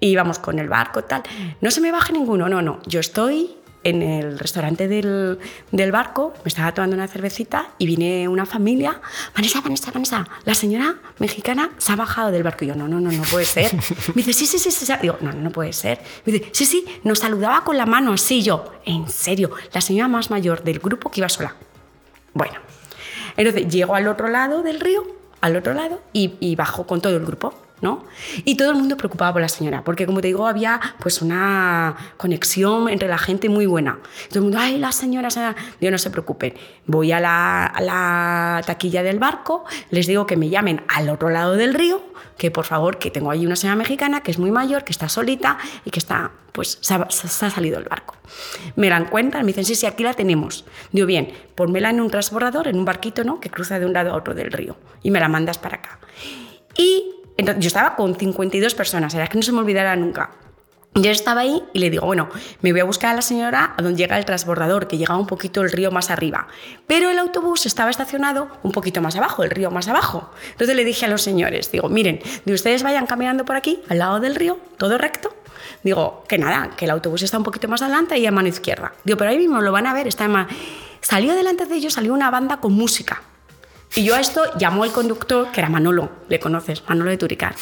Y 0.00 0.08
íbamos 0.08 0.38
con 0.38 0.58
el 0.58 0.68
barco, 0.68 1.02
tal. 1.02 1.22
No 1.60 1.70
se 1.70 1.80
me 1.80 1.90
baje 1.90 2.12
ninguno, 2.12 2.48
no, 2.48 2.62
no. 2.62 2.78
Yo 2.86 3.00
estoy 3.00 3.57
en 3.84 4.02
el 4.02 4.38
restaurante 4.38 4.88
del, 4.88 5.38
del 5.70 5.92
barco, 5.92 6.34
me 6.44 6.48
estaba 6.48 6.72
tomando 6.72 6.96
una 6.96 7.08
cervecita 7.08 7.70
y 7.78 7.86
viene 7.86 8.28
una 8.28 8.46
familia. 8.46 9.00
Vanessa, 9.34 9.60
Vanessa, 9.60 9.90
Vanessa, 9.90 10.28
la 10.44 10.54
señora 10.54 10.96
mexicana 11.18 11.70
se 11.78 11.92
ha 11.92 11.96
bajado 11.96 12.30
del 12.30 12.42
barco. 12.42 12.64
Y 12.64 12.68
yo, 12.68 12.74
no, 12.74 12.88
no, 12.88 13.00
no, 13.00 13.10
no 13.10 13.22
puede 13.24 13.44
ser. 13.44 13.74
Me 14.14 14.22
dice, 14.22 14.32
sí, 14.32 14.46
sí, 14.46 14.58
sí, 14.58 14.70
sí. 14.70 14.86
sí. 14.86 14.92
Digo, 15.00 15.16
no, 15.20 15.32
no, 15.32 15.40
no 15.40 15.50
puede 15.50 15.72
ser. 15.72 16.00
Me 16.24 16.32
dice, 16.32 16.50
sí, 16.52 16.66
sí, 16.66 16.84
nos 17.04 17.20
saludaba 17.20 17.64
con 17.64 17.76
la 17.76 17.86
mano 17.86 18.12
así. 18.12 18.42
Yo, 18.42 18.72
en 18.84 19.08
serio, 19.08 19.50
la 19.72 19.80
señora 19.80 20.08
más 20.08 20.30
mayor 20.30 20.62
del 20.62 20.78
grupo 20.78 21.10
que 21.10 21.20
iba 21.20 21.28
sola. 21.28 21.54
Bueno, 22.34 22.54
entonces 23.36 23.68
llego 23.68 23.94
al 23.94 24.08
otro 24.08 24.28
lado 24.28 24.62
del 24.62 24.80
río, 24.80 25.04
al 25.40 25.56
otro 25.56 25.74
lado, 25.74 26.02
y, 26.12 26.34
y 26.40 26.56
bajo 26.56 26.86
con 26.86 27.00
todo 27.00 27.16
el 27.16 27.24
grupo, 27.24 27.54
¿no? 27.80 28.04
Y 28.44 28.56
todo 28.56 28.70
el 28.70 28.76
mundo 28.76 28.96
preocupado 28.96 29.32
por 29.32 29.42
la 29.42 29.48
señora, 29.48 29.84
porque 29.84 30.06
como 30.06 30.20
te 30.20 30.28
digo, 30.28 30.46
había 30.46 30.80
pues 30.98 31.22
una 31.22 31.96
conexión 32.16 32.88
entre 32.88 33.08
la 33.08 33.18
gente 33.18 33.48
muy 33.48 33.66
buena. 33.66 33.98
Todo 34.28 34.40
el 34.40 34.42
mundo, 34.42 34.58
ay, 34.60 34.78
la 34.78 34.92
señora, 34.92 35.30
señora". 35.30 35.56
No 35.80 35.98
se 35.98 36.10
preocupen. 36.10 36.54
Voy 36.86 37.12
a 37.12 37.20
la, 37.20 38.62
taquilla 38.66 39.02
del 39.02 39.18
barco, 39.18 39.64
les 39.90 40.06
digo 40.06 40.26
que 40.26 40.36
me 40.36 40.48
llamen 40.48 40.82
al 40.88 41.08
otro 41.08 41.30
lado 41.30 41.54
del 41.54 41.74
río, 41.74 42.02
que 42.36 42.50
por 42.50 42.64
favor, 42.64 42.98
que 42.98 43.10
tengo 43.10 43.30
ahí 43.30 43.46
una 43.46 43.56
señora 43.56 43.76
mexicana 43.76 44.22
que 44.22 44.30
es 44.30 44.38
muy 44.38 44.50
mayor, 44.50 44.84
que 44.84 44.92
está 44.92 45.08
solita 45.08 45.58
y 45.84 45.90
que 45.90 45.98
está, 45.98 46.30
pues, 46.52 46.78
se 46.80 46.94
ha, 46.94 47.50
salido 47.50 47.78
del 47.78 47.88
barco. 47.88 48.14
Me 48.76 48.90
la 48.90 48.98
encuentran, 48.98 49.44
me 49.44 49.48
dicen, 49.48 49.64
sí, 49.64 49.74
sí, 49.74 49.86
aquí 49.86 50.02
la 50.02 50.14
tenemos. 50.14 50.64
Digo, 50.92 51.06
bien, 51.06 51.32
ponmela 51.54 51.90
en 51.90 52.00
un 52.00 52.10
transbordador, 52.10 52.68
en 52.68 52.76
un 52.76 52.84
barquito, 52.84 53.24
¿no? 53.24 53.40
Que 53.40 53.50
cruza 53.50 53.78
de 53.78 53.86
un 53.86 53.92
lado 53.92 54.12
a 54.12 54.16
otro 54.16 54.34
del 54.34 54.52
río 54.52 54.76
y 55.02 55.10
me 55.10 55.20
la 55.20 55.28
mandas 55.28 55.58
para 55.58 55.76
acá. 55.76 55.98
Y 56.76 57.17
yo 57.38 57.66
estaba 57.66 57.96
con 57.96 58.14
52 58.16 58.74
personas, 58.74 59.14
era 59.14 59.26
que 59.28 59.36
no 59.36 59.42
se 59.42 59.52
me 59.52 59.60
olvidará 59.60 59.94
nunca. 59.96 60.30
Yo 60.94 61.10
estaba 61.10 61.42
ahí 61.42 61.62
y 61.72 61.78
le 61.78 61.90
digo, 61.90 62.06
bueno, 62.06 62.28
me 62.60 62.72
voy 62.72 62.80
a 62.80 62.84
buscar 62.84 63.12
a 63.12 63.14
la 63.14 63.22
señora 63.22 63.74
a 63.76 63.82
donde 63.82 63.98
llega 63.98 64.18
el 64.18 64.24
transbordador, 64.24 64.88
que 64.88 64.98
llega 64.98 65.16
un 65.16 65.26
poquito 65.26 65.60
el 65.62 65.70
río 65.70 65.92
más 65.92 66.10
arriba. 66.10 66.48
Pero 66.88 67.10
el 67.10 67.18
autobús 67.18 67.66
estaba 67.66 67.90
estacionado 67.90 68.48
un 68.64 68.72
poquito 68.72 69.00
más 69.00 69.14
abajo, 69.14 69.44
el 69.44 69.50
río 69.50 69.70
más 69.70 69.86
abajo. 69.86 70.30
Entonces 70.52 70.74
le 70.74 70.84
dije 70.84 71.06
a 71.06 71.08
los 71.08 71.22
señores, 71.22 71.70
digo, 71.70 71.88
miren, 71.88 72.20
de 72.44 72.52
ustedes 72.52 72.82
vayan 72.82 73.06
caminando 73.06 73.44
por 73.44 73.54
aquí, 73.54 73.80
al 73.88 73.98
lado 73.98 74.18
del 74.18 74.34
río, 74.34 74.58
todo 74.76 74.98
recto. 74.98 75.32
Digo, 75.84 76.24
que 76.26 76.38
nada, 76.38 76.70
que 76.76 76.86
el 76.86 76.90
autobús 76.90 77.22
está 77.22 77.38
un 77.38 77.44
poquito 77.44 77.68
más 77.68 77.82
adelante 77.82 78.18
y 78.18 78.26
a 78.26 78.32
mano 78.32 78.48
izquierda. 78.48 78.92
Digo, 79.04 79.18
pero 79.18 79.30
ahí 79.30 79.38
mismo 79.38 79.60
lo 79.60 79.70
van 79.70 79.86
a 79.86 79.94
ver, 79.94 80.08
está 80.08 80.24
en 80.24 80.32
mano. 80.32 80.48
Salió 81.00 81.34
delante 81.34 81.66
de 81.66 81.76
ellos, 81.76 81.92
salió 81.92 82.12
una 82.12 82.30
banda 82.30 82.56
con 82.56 82.72
música. 82.72 83.22
Y 83.94 84.04
yo 84.04 84.14
a 84.14 84.20
esto 84.20 84.42
llamó 84.58 84.84
al 84.84 84.92
conductor, 84.92 85.50
que 85.52 85.60
era 85.60 85.68
Manolo, 85.68 86.10
le 86.28 86.38
conoces, 86.38 86.82
Manolo 86.88 87.10
de 87.10 87.16
Turicar. 87.16 87.54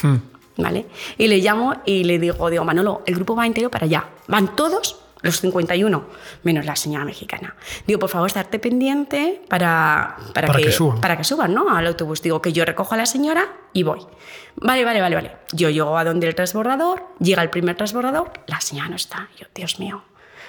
¿vale? 0.56 0.86
Y 1.18 1.28
le 1.28 1.38
llamo 1.38 1.74
y 1.84 2.04
le 2.04 2.18
digo, 2.18 2.50
digo, 2.50 2.64
Manolo, 2.64 3.02
el 3.06 3.14
grupo 3.14 3.36
va 3.36 3.46
entero 3.46 3.70
para 3.70 3.86
allá. 3.86 4.08
Van 4.26 4.56
todos 4.56 5.00
los 5.22 5.40
51, 5.40 6.04
menos 6.42 6.66
la 6.66 6.76
señora 6.76 7.04
mexicana. 7.04 7.56
Digo, 7.86 7.98
por 7.98 8.10
favor, 8.10 8.28
estarte 8.28 8.58
pendiente 8.58 9.42
para, 9.48 10.16
para, 10.34 10.52
que, 10.54 10.70
suban. 10.70 11.00
Para 11.00 11.16
que 11.16 11.24
suban, 11.24 11.54
¿no? 11.54 11.74
Al 11.74 11.86
autobús. 11.86 12.22
Digo, 12.22 12.40
que 12.40 12.52
yo 12.52 12.64
recojo 12.64 12.94
a 12.94 12.98
la 12.98 13.06
señora 13.06 13.48
y 13.72 13.82
voy. 13.82 14.00
Vale, 14.56 14.84
vale, 14.84 15.00
vale, 15.00 15.14
vale. 15.14 15.32
Yo 15.52 15.70
llego 15.70 15.96
a 15.98 16.04
donde 16.04 16.28
el 16.28 16.34
transbordador, 16.34 17.06
llega 17.18 17.42
el 17.42 17.50
primer 17.50 17.76
transbordador, 17.76 18.32
la 18.46 18.60
señora 18.60 18.88
no 18.88 18.96
está. 18.96 19.28
Yo, 19.38 19.46
Dios 19.54 19.78
mío, 19.78 20.02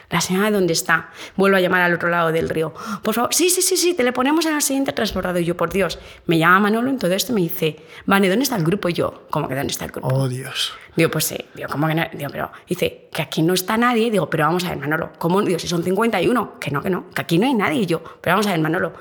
la 0.10 0.22
señora, 0.22 0.52
¿dónde 0.52 0.72
está? 0.72 1.10
Vuelvo 1.36 1.58
a 1.58 1.60
llamar 1.60 1.82
al 1.82 1.94
otro 1.94 2.10
lado 2.10 2.32
del 2.32 2.48
río. 2.48 2.74
Por 3.04 3.14
favor, 3.14 3.34
sí, 3.34 3.50
sí, 3.50 3.62
sí, 3.62 3.76
sí, 3.76 3.94
te 3.94 4.04
le 4.04 4.14
ponemos 4.14 4.46
en 4.46 4.56
el 4.56 4.62
siguiente 4.62 4.94
transbordador. 4.94 5.42
Y 5.42 5.46
yo, 5.46 5.58
por 5.58 5.70
Dios, 5.70 6.00
me 6.28 6.38
llama 6.38 6.62
Manolo 6.62 6.90
en 6.90 6.98
todo 6.98 7.12
esto 7.12 7.34
y 7.34 7.36
me 7.36 7.42
dice, 7.42 7.78
Vane, 8.06 8.30
¿dónde 8.30 8.44
está 8.44 8.56
el 8.56 8.64
grupo? 8.64 8.88
Y 8.88 8.94
yo, 8.94 9.26
¿cómo 9.30 9.50
que 9.50 9.56
dónde 9.56 9.72
está 9.72 9.86
el 9.86 9.92
grupo? 9.92 10.08
Oh, 10.08 10.30
Dios. 10.30 10.74
Digo, 10.96 11.12
pues 11.12 11.26
sí. 11.26 11.38
Digo, 11.54 11.68
¿cómo 11.70 11.88
que 11.88 11.96
no? 11.96 12.06
Digo, 12.14 12.30
pero 12.32 12.52
dice, 12.68 13.10
que 13.12 13.22
aquí 13.22 13.42
no 13.42 13.54
está 13.54 13.76
nadie. 13.78 14.10
Digo, 14.10 14.30
pero 14.30 14.46
vamos 14.46 14.64
a 14.64 14.70
ver, 14.70 14.78
Manolo, 14.78 15.12
¿cómo? 15.18 15.42
Digo, 15.42 15.60
si 15.60 15.68
son 15.68 15.84
51. 15.84 16.60
Que 16.60 16.72
no, 16.72 16.82
que 16.82 16.90
no, 16.90 17.10
que 17.10 17.22
aquí 17.22 17.38
no 17.38 17.46
hay 17.46 17.54
nadie. 17.54 17.82
Y 17.82 17.86
yo, 17.86 18.02
pero 18.22 18.36
vamos 18.36 18.48
a 18.48 18.52
ver, 18.52 18.62
Manolo. 18.62 18.94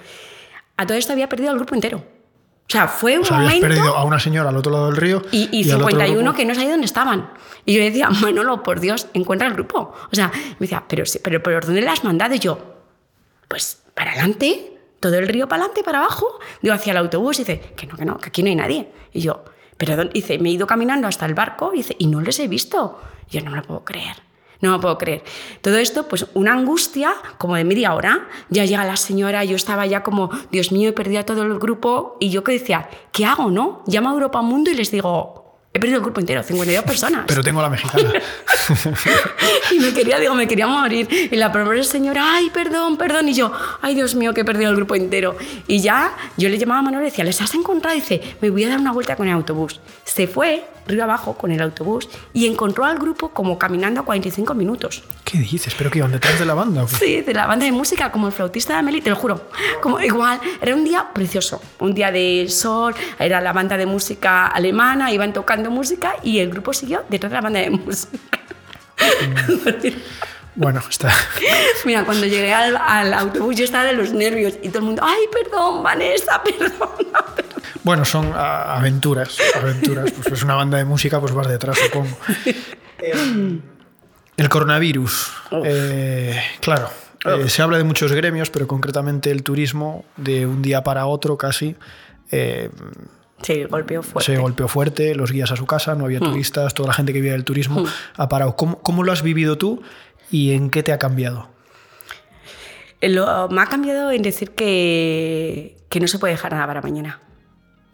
A 0.77 0.87
todo 0.87 0.99
esto 0.99 1.13
había 1.13 1.29
perdido 1.29 1.53
el 1.53 1.57
grupo 1.57 1.75
entero. 1.75 2.16
O 2.69 2.71
sea, 2.71 2.89
fue 2.89 3.17
un 3.17 3.23
o 3.23 3.25
sea, 3.25 3.39
momento... 3.39 3.69
perdido 3.69 3.97
a 3.97 4.05
una 4.05 4.19
señora 4.19 4.49
al 4.49 4.57
otro 4.57 4.73
lado 4.73 4.87
del 4.87 4.97
río. 4.97 5.23
Y, 5.31 5.49
y, 5.57 5.65
51 5.65 6.35
que 6.35 6.45
no 6.45 6.55
sabía 6.55 6.71
dónde 6.71 6.87
estaban. 6.87 7.31
Y 7.65 7.75
yo 7.75 7.79
le 7.79 7.91
decía, 7.91 8.11
Manolo, 8.23 8.63
por 8.63 8.81
Dios, 8.81 9.07
encuentra 9.15 9.47
el 9.47 9.55
grupo. 9.55 9.95
O 10.11 10.15
sea, 10.15 10.33
me 10.35 10.57
decía, 10.67 10.85
pero, 10.89 11.05
pero, 11.23 11.43
pero 11.43 11.61
¿dónde 11.61 11.81
le 11.81 11.89
has 11.89 12.03
mandado? 12.03 12.35
Y 12.35 12.41
yo, 12.41 12.59
pues 13.47 13.83
para 13.95 14.13
adelante, 14.13 14.79
todo 14.99 15.15
el 15.17 15.29
río 15.29 15.49
para 15.49 15.63
adelante, 15.63 15.85
para 15.85 15.99
abajo. 15.99 16.41
Digo, 16.61 16.75
hacia 16.75 16.91
el 16.91 16.97
autobús. 16.97 17.39
Y 17.39 17.45
dice, 17.45 17.61
que 17.77 17.87
no, 17.87 17.97
que 17.97 18.05
no, 18.05 18.19
que 18.19 18.29
aquí 18.31 18.43
no 18.43 18.49
hay 18.49 18.57
nadie. 18.57 18.89
Y 19.13 19.21
yo, 19.21 19.45
pero 19.77 20.05
dice, 20.05 20.39
me 20.41 20.49
he 20.49 20.53
ido 20.53 20.67
caminando 20.67 21.07
hasta 21.07 21.25
el 21.25 21.35
barco. 21.35 21.71
Y 21.73 21.79
dice, 21.79 21.95
y 22.01 22.09
no 22.09 22.21
les 22.21 22.41
he 22.41 22.49
visto. 22.49 23.01
Y 23.31 23.37
yo 23.37 23.45
no 23.45 23.53
me 23.53 23.59
lo 23.59 23.63
puedo 23.63 23.85
creer. 23.85 24.26
No 24.61 24.73
me 24.73 24.79
puedo 24.79 24.99
creer. 24.99 25.23
Todo 25.61 25.77
esto, 25.77 26.09
pues 26.09 26.27
una 26.35 26.53
angustia 26.53 27.13
como 27.39 27.57
de 27.57 27.65
media 27.65 27.95
hora. 27.95 28.29
Ya 28.49 28.65
llega 28.65 28.85
la 28.85 28.97
señora, 28.97 29.45
yo 29.45 29.57
estaba 29.57 29.87
ya 29.87 30.03
como, 30.03 30.31
Dios 30.51 30.73
mío, 30.73 30.91
he 30.91 30.93
perdido 30.93 31.21
a 31.21 31.27
todo 31.27 31.43
el 31.43 31.59
grupo. 31.59 32.17
Y 32.21 32.31
yo 32.31 32.45
que 32.45 32.53
decía, 32.53 32.89
¿qué 33.13 33.25
hago, 33.25 33.51
no? 33.51 33.83
Llamo 33.87 34.11
a 34.11 34.13
Europa 34.13 34.43
Mundo 34.43 34.71
y 34.71 34.75
les 34.75 34.91
digo, 34.91 35.46
he 35.77 35.81
perdido 35.81 35.99
el 35.99 36.03
grupo 36.03 36.21
entero, 36.21 36.43
52 36.43 36.85
personas. 36.87 37.25
Pero 37.27 37.43
tengo 37.43 37.61
la 37.61 37.69
mexicana. 37.69 38.13
y 39.71 39.79
me 39.79 39.93
quería, 39.93 40.19
digo, 40.19 40.35
me 40.35 40.49
quería 40.49 40.67
morir. 40.67 41.09
Y 41.31 41.37
la 41.37 41.53
primera 41.53 41.83
señora, 41.83 42.35
ay, 42.35 42.51
perdón, 42.51 42.97
perdón. 42.97 43.29
Y 43.29 43.35
yo, 43.35 43.53
ay, 43.83 43.95
Dios 43.95 44.15
mío, 44.15 44.33
que 44.35 44.41
he 44.41 44.45
perdido 44.45 44.71
el 44.71 44.77
grupo 44.77 44.95
entero. 44.95 45.37
Y 45.67 45.81
ya, 45.81 46.17
yo 46.37 46.49
le 46.49 46.59
llamaba 46.59 46.81
a 46.81 46.83
Manuel 46.83 47.05
y 47.05 47.11
decía, 47.11 47.25
¿les 47.25 47.41
has 47.41 47.55
encontrado? 47.55 47.97
Y 47.97 48.01
dice, 48.01 48.37
me 48.41 48.51
voy 48.51 48.65
a 48.65 48.71
dar 48.71 48.81
una 48.81 48.93
vuelta 48.93 49.17
con 49.17 49.29
el 49.29 49.35
autobús. 49.35 49.81
Se 50.05 50.27
fue 50.27 50.65
río 50.87 51.05
abajo 51.05 51.35
con 51.35 51.51
el 51.51 51.61
autobús 51.61 52.09
y 52.33 52.47
encontró 52.47 52.85
al 52.85 52.99
grupo 52.99 53.31
como 53.31 53.59
caminando 53.59 54.01
a 54.01 54.05
45 54.05 54.55
minutos. 54.55 55.03
¿Qué 55.27 55.39
dices? 55.39 55.75
¿Pero 55.77 55.91
qué 55.91 55.99
iban 55.99 56.13
detrás 56.13 56.39
de 56.39 56.47
la 56.47 56.55
banda? 56.55 56.87
Sí, 56.87 57.21
de 57.21 57.35
la 57.35 57.49
banda 57.49 57.65
de 57.65 57.73
música, 57.73 58.13
como 58.13 58.29
el 58.29 58.33
flautista 58.33 58.75
de 58.75 58.79
Amelie, 58.79 59.03
te 59.03 59.11
lo 59.11 59.17
juro. 59.17 59.51
Como 59.83 59.99
igual, 60.01 60.39
era 60.61 60.73
un 60.73 60.85
día 60.85 61.09
precioso, 61.13 61.61
un 61.81 61.95
día 61.95 62.13
de 62.13 62.47
sol, 62.49 62.95
era 63.19 63.41
la 63.41 63.53
banda 63.53 63.77
de 63.77 63.87
música 63.87 64.47
alemana, 64.47 65.11
iban 65.11 65.33
tocando 65.33 65.69
música 65.69 66.15
y 66.23 66.39
el 66.39 66.51
grupo 66.51 66.73
siguió 66.73 67.03
detrás 67.09 67.33
de 67.33 67.35
la 67.35 67.41
banda 67.41 67.59
de 67.59 67.71
música. 67.71 68.19
Bueno, 70.59 70.81
está. 70.89 71.13
Mira, 71.85 72.05
cuando 72.07 72.25
llegué 72.25 72.55
al, 72.55 72.79
al, 72.79 73.13
autobús 73.13 73.57
yo 73.57 73.65
estaba 73.65 73.85
de 73.85 73.93
los 73.93 74.13
nervios 74.13 74.55
y 74.63 74.71
todo 74.71 74.79
el 74.79 74.85
mundo, 74.87 75.03
ay, 75.05 75.25
perdón, 75.31 75.83
Vanessa, 75.83 76.43
perdón. 76.59 76.89
Bueno, 77.83 78.07
son 78.07 78.33
aventuras, 78.35 79.37
aventuras. 79.55 80.11
Pues 80.13 80.29
es 80.29 80.43
una 80.43 80.55
banda 80.55 80.79
de 80.79 80.87
música, 80.87 81.21
pues 81.21 81.35
vas 81.35 81.47
detrás, 81.47 81.77
supongo. 81.79 82.17
el 84.37 84.49
coronavirus, 84.49 85.33
eh, 85.65 86.41
claro, 86.61 86.91
eh, 87.25 87.49
se 87.49 87.63
habla 87.63 87.79
de 87.79 87.85
muchos 87.85 88.13
gremios, 88.13 88.51
pero 88.51 88.67
concretamente 88.67 89.31
el 89.31 89.43
turismo, 89.43 90.05
de 90.17 90.47
un 90.47 90.63
día 90.63 90.83
para 90.83 91.07
otro 91.07 91.37
casi. 91.37 91.77
Eh, 92.31 92.71
Sí, 93.43 93.65
golpeó 93.65 94.03
fuerte. 94.03 94.33
Se 94.33 94.39
golpeó 94.39 94.67
fuerte, 94.67 95.15
los 95.15 95.31
guías 95.31 95.53
a 95.53 95.57
su 95.57 95.67
casa, 95.67 95.95
no 95.95 96.07
había 96.07 96.21
turistas, 96.21 96.73
toda 96.73 96.87
la 96.89 96.95
gente 96.95 97.13
que 97.13 97.19
vivía 97.19 97.33
del 97.33 97.45
turismo 97.45 97.85
ha 98.17 98.29
parado. 98.31 98.57
¿Cómo, 98.57 98.79
¿Cómo, 98.79 99.03
lo 99.03 99.13
has 99.13 99.23
vivido 99.23 99.59
tú 99.59 99.83
y 100.31 100.53
en 100.53 100.71
qué 100.71 100.83
te 100.83 100.91
ha 100.91 100.99
cambiado? 100.99 101.47
Lo, 103.03 103.49
me 103.51 103.61
ha 103.61 103.67
cambiado 103.67 104.11
en 104.11 104.23
decir 104.23 104.53
que, 104.53 105.77
que 105.91 106.01
no 106.01 106.09
se 106.09 106.19
puede 106.19 106.33
dejar 106.33 106.53
nada 106.53 106.67
para 106.67 106.81
mañana 106.81 107.21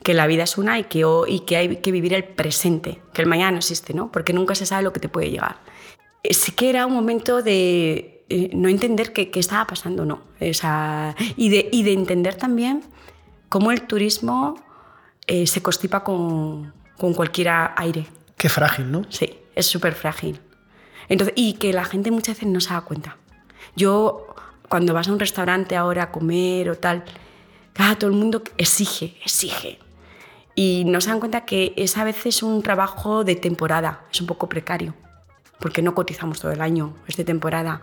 que 0.02 0.14
la 0.14 0.26
vida 0.26 0.44
es 0.44 0.58
una 0.58 0.78
y 0.78 0.84
que, 0.84 1.04
y 1.28 1.40
que 1.40 1.56
hay 1.56 1.76
que 1.76 1.92
vivir 1.92 2.14
el 2.14 2.24
presente, 2.24 3.00
que 3.12 3.22
el 3.22 3.28
mañana 3.28 3.52
no 3.52 3.58
existe, 3.58 3.94
¿no? 3.94 4.10
Porque 4.10 4.32
nunca 4.32 4.54
se 4.54 4.66
sabe 4.66 4.82
lo 4.82 4.92
que 4.92 5.00
te 5.00 5.08
puede 5.08 5.30
llegar. 5.30 5.56
Sí 6.28 6.52
que 6.52 6.70
era 6.70 6.86
un 6.86 6.94
momento 6.94 7.42
de 7.42 8.24
eh, 8.28 8.50
no 8.54 8.68
entender 8.68 9.12
qué, 9.12 9.30
estaba 9.34 9.66
pasando, 9.66 10.04
¿no? 10.04 10.22
Esa, 10.40 11.14
y, 11.36 11.48
de, 11.48 11.68
y 11.70 11.82
de 11.82 11.92
entender 11.92 12.36
también 12.36 12.82
cómo 13.48 13.72
el 13.72 13.82
turismo 13.82 14.54
eh, 15.26 15.46
se 15.46 15.62
constipa 15.62 16.02
con, 16.04 16.72
con 16.96 17.14
cualquier 17.14 17.48
aire. 17.76 18.06
Qué 18.36 18.48
frágil, 18.48 18.90
¿no? 18.90 19.02
Sí, 19.08 19.38
es 19.54 19.66
súper 19.66 19.94
frágil. 19.94 20.40
Entonces, 21.08 21.34
y 21.36 21.54
que 21.54 21.72
la 21.72 21.84
gente 21.84 22.10
muchas 22.10 22.36
veces 22.36 22.48
no 22.48 22.60
se 22.60 22.72
da 22.72 22.80
cuenta. 22.80 23.18
Yo, 23.76 24.34
cuando 24.68 24.94
vas 24.94 25.08
a 25.08 25.12
un 25.12 25.18
restaurante 25.18 25.76
ahora 25.76 26.04
a 26.04 26.10
comer 26.10 26.70
o 26.70 26.76
tal, 26.76 27.04
cada 27.72 27.96
todo 27.96 28.10
el 28.10 28.16
mundo 28.16 28.42
exige, 28.56 29.16
exige. 29.24 29.78
Y 30.54 30.84
no 30.86 31.00
se 31.00 31.10
dan 31.10 31.20
cuenta 31.20 31.44
que 31.44 31.72
es 31.76 31.96
a 31.98 32.04
veces 32.04 32.42
un 32.42 32.62
trabajo 32.62 33.24
de 33.24 33.36
temporada, 33.36 34.04
es 34.12 34.20
un 34.20 34.26
poco 34.26 34.48
precario, 34.48 34.94
porque 35.62 35.80
no 35.80 35.94
cotizamos 35.94 36.40
todo 36.40 36.52
el 36.52 36.60
año, 36.60 36.94
es 37.06 37.16
de 37.16 37.24
temporada. 37.24 37.80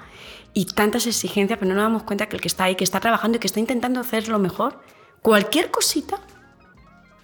Y 0.54 0.66
tantas 0.66 1.08
exigencias, 1.08 1.58
pero 1.58 1.70
no 1.70 1.76
nos 1.76 1.86
damos 1.86 2.04
cuenta 2.04 2.28
que 2.28 2.36
el 2.36 2.42
que 2.42 2.48
está 2.48 2.66
ahí, 2.66 2.76
que 2.76 2.84
está 2.84 3.00
trabajando 3.00 3.38
y 3.38 3.40
que 3.40 3.48
está 3.48 3.60
intentando 3.60 4.00
hacer 4.00 4.28
lo 4.28 4.38
mejor, 4.38 4.80
cualquier 5.24 5.72
cosita, 5.72 6.20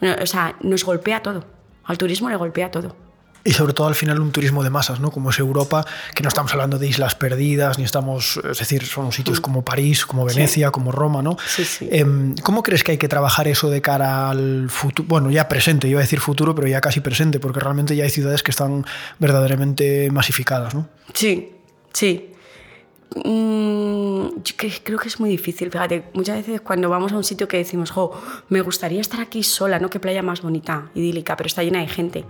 o 0.01 0.25
sea, 0.25 0.55
nos 0.61 0.83
golpea 0.83 1.21
todo. 1.21 1.45
Al 1.83 1.99
turismo 1.99 2.29
le 2.29 2.35
golpea 2.35 2.71
todo 2.71 3.04
y 3.45 3.53
sobre 3.53 3.73
todo 3.73 3.87
al 3.87 3.95
final 3.95 4.19
un 4.19 4.31
turismo 4.31 4.63
de 4.63 4.71
masas, 4.71 4.99
¿no? 4.99 5.11
Como 5.11 5.29
es 5.29 5.37
Europa, 5.37 5.85
que 6.15 6.23
no 6.23 6.29
estamos 6.29 6.51
hablando 6.51 6.79
de 6.79 6.87
islas 6.87 7.13
perdidas, 7.13 7.77
ni 7.77 7.85
estamos, 7.85 8.41
es 8.43 8.57
decir, 8.57 8.83
son 8.83 9.11
sitios 9.11 9.39
como 9.39 9.63
París, 9.63 10.07
como 10.07 10.25
Venecia, 10.25 10.67
sí. 10.67 10.71
como 10.71 10.91
Roma, 10.91 11.21
¿no? 11.21 11.37
Sí, 11.47 11.63
sí. 11.63 11.87
Eh, 11.91 12.33
¿Cómo 12.41 12.63
crees 12.63 12.83
que 12.83 12.93
hay 12.93 12.97
que 12.97 13.07
trabajar 13.07 13.47
eso 13.47 13.69
de 13.69 13.81
cara 13.83 14.31
al 14.31 14.67
futuro? 14.71 15.07
Bueno, 15.07 15.29
ya 15.29 15.47
presente, 15.47 15.87
iba 15.87 15.99
a 15.99 16.01
decir 16.01 16.19
futuro, 16.19 16.55
pero 16.55 16.67
ya 16.67 16.81
casi 16.81 17.01
presente, 17.01 17.39
porque 17.39 17.59
realmente 17.59 17.95
ya 17.95 18.03
hay 18.03 18.09
ciudades 18.09 18.41
que 18.41 18.49
están 18.49 18.83
verdaderamente 19.19 20.09
masificadas, 20.09 20.73
¿no? 20.73 20.89
Sí, 21.13 21.51
sí. 21.93 22.31
Mm, 23.23 24.41
yo 24.43 24.55
creo 24.83 24.97
que 24.97 25.07
es 25.07 25.19
muy 25.19 25.29
difícil, 25.29 25.69
fíjate, 25.69 26.05
muchas 26.15 26.37
veces 26.37 26.61
cuando 26.61 26.89
vamos 26.89 27.11
a 27.11 27.17
un 27.17 27.23
sitio 27.23 27.47
que 27.47 27.57
decimos, 27.57 27.91
jo, 27.91 28.19
me 28.49 28.61
gustaría 28.61 29.01
estar 29.01 29.19
aquí 29.19 29.43
sola, 29.43 29.77
¿no? 29.77 29.91
Qué 29.91 29.99
playa 29.99 30.23
más 30.23 30.41
bonita, 30.41 30.89
idílica, 30.95 31.37
pero 31.37 31.45
está 31.45 31.61
llena 31.61 31.81
de 31.81 31.87
gente 31.87 32.25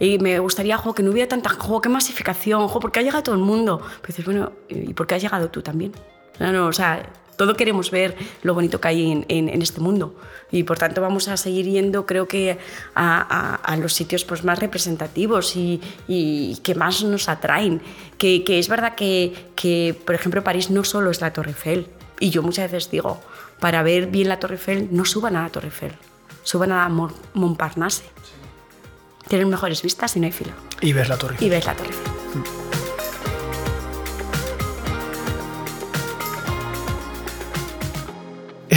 y 0.00 0.18
me 0.18 0.38
gustaría 0.38 0.78
jo, 0.78 0.94
que 0.94 1.02
no 1.02 1.10
hubiera 1.10 1.28
tanta, 1.28 1.50
jo, 1.50 1.80
qué 1.80 1.90
masificación, 1.90 2.66
jo, 2.66 2.80
porque 2.80 2.98
ha 2.98 3.02
llegado 3.02 3.22
todo 3.22 3.34
el 3.34 3.42
mundo. 3.42 3.80
Pero 4.00 4.06
dices, 4.08 4.24
bueno, 4.24 4.52
¿y 4.68 4.94
por 4.94 5.06
qué 5.06 5.14
has 5.14 5.22
llegado 5.22 5.50
tú 5.50 5.60
también? 5.60 5.92
No, 6.38 6.50
no, 6.50 6.66
o 6.66 6.72
sea, 6.72 7.02
todo 7.36 7.54
queremos 7.54 7.90
ver 7.90 8.16
lo 8.42 8.54
bonito 8.54 8.80
que 8.80 8.88
hay 8.88 9.12
en, 9.12 9.26
en, 9.28 9.48
en, 9.50 9.62
este 9.62 9.80
mundo 9.80 10.14
y 10.50 10.62
por 10.64 10.78
tanto 10.78 11.00
vamos 11.00 11.26
a 11.28 11.38
seguir 11.38 11.64
yendo 11.64 12.04
creo 12.04 12.28
que 12.28 12.58
a, 12.94 13.20
a, 13.22 13.54
a 13.54 13.76
los 13.78 13.94
sitios 13.94 14.24
pues, 14.24 14.44
más 14.44 14.58
representativos 14.58 15.56
y, 15.56 15.80
y, 16.08 16.56
que 16.62 16.74
más 16.74 17.02
nos 17.02 17.28
atraen. 17.28 17.80
Que, 18.18 18.42
que 18.44 18.58
es 18.58 18.68
verdad 18.68 18.94
que, 18.94 19.52
que, 19.54 19.98
por 20.04 20.14
ejemplo, 20.14 20.42
París 20.42 20.70
no 20.70 20.84
solo 20.84 21.10
es 21.10 21.20
la 21.20 21.32
Torre 21.32 21.50
Eiffel 21.50 21.86
y 22.18 22.30
yo 22.30 22.42
muchas 22.42 22.70
veces 22.70 22.90
digo, 22.90 23.20
para 23.58 23.82
ver 23.82 24.06
bien 24.06 24.28
la 24.28 24.38
Torre 24.38 24.54
Eiffel 24.54 24.88
no 24.90 25.04
suban 25.04 25.36
a 25.36 25.42
la 25.42 25.50
Torre 25.50 25.68
Eiffel, 25.68 25.92
suban 26.42 26.72
a 26.72 26.88
Montparnasse. 26.88 28.04
Tienen 29.30 29.48
mejores 29.48 29.80
vistas 29.80 30.16
y 30.16 30.20
no 30.20 30.26
hay 30.26 30.32
fila. 30.32 30.52
Y 30.80 30.92
ves 30.92 31.08
la 31.08 31.16
Torre. 31.16 31.36
Y 31.38 31.48
ves 31.48 31.64
la 31.64 31.76
Torre 31.76 32.09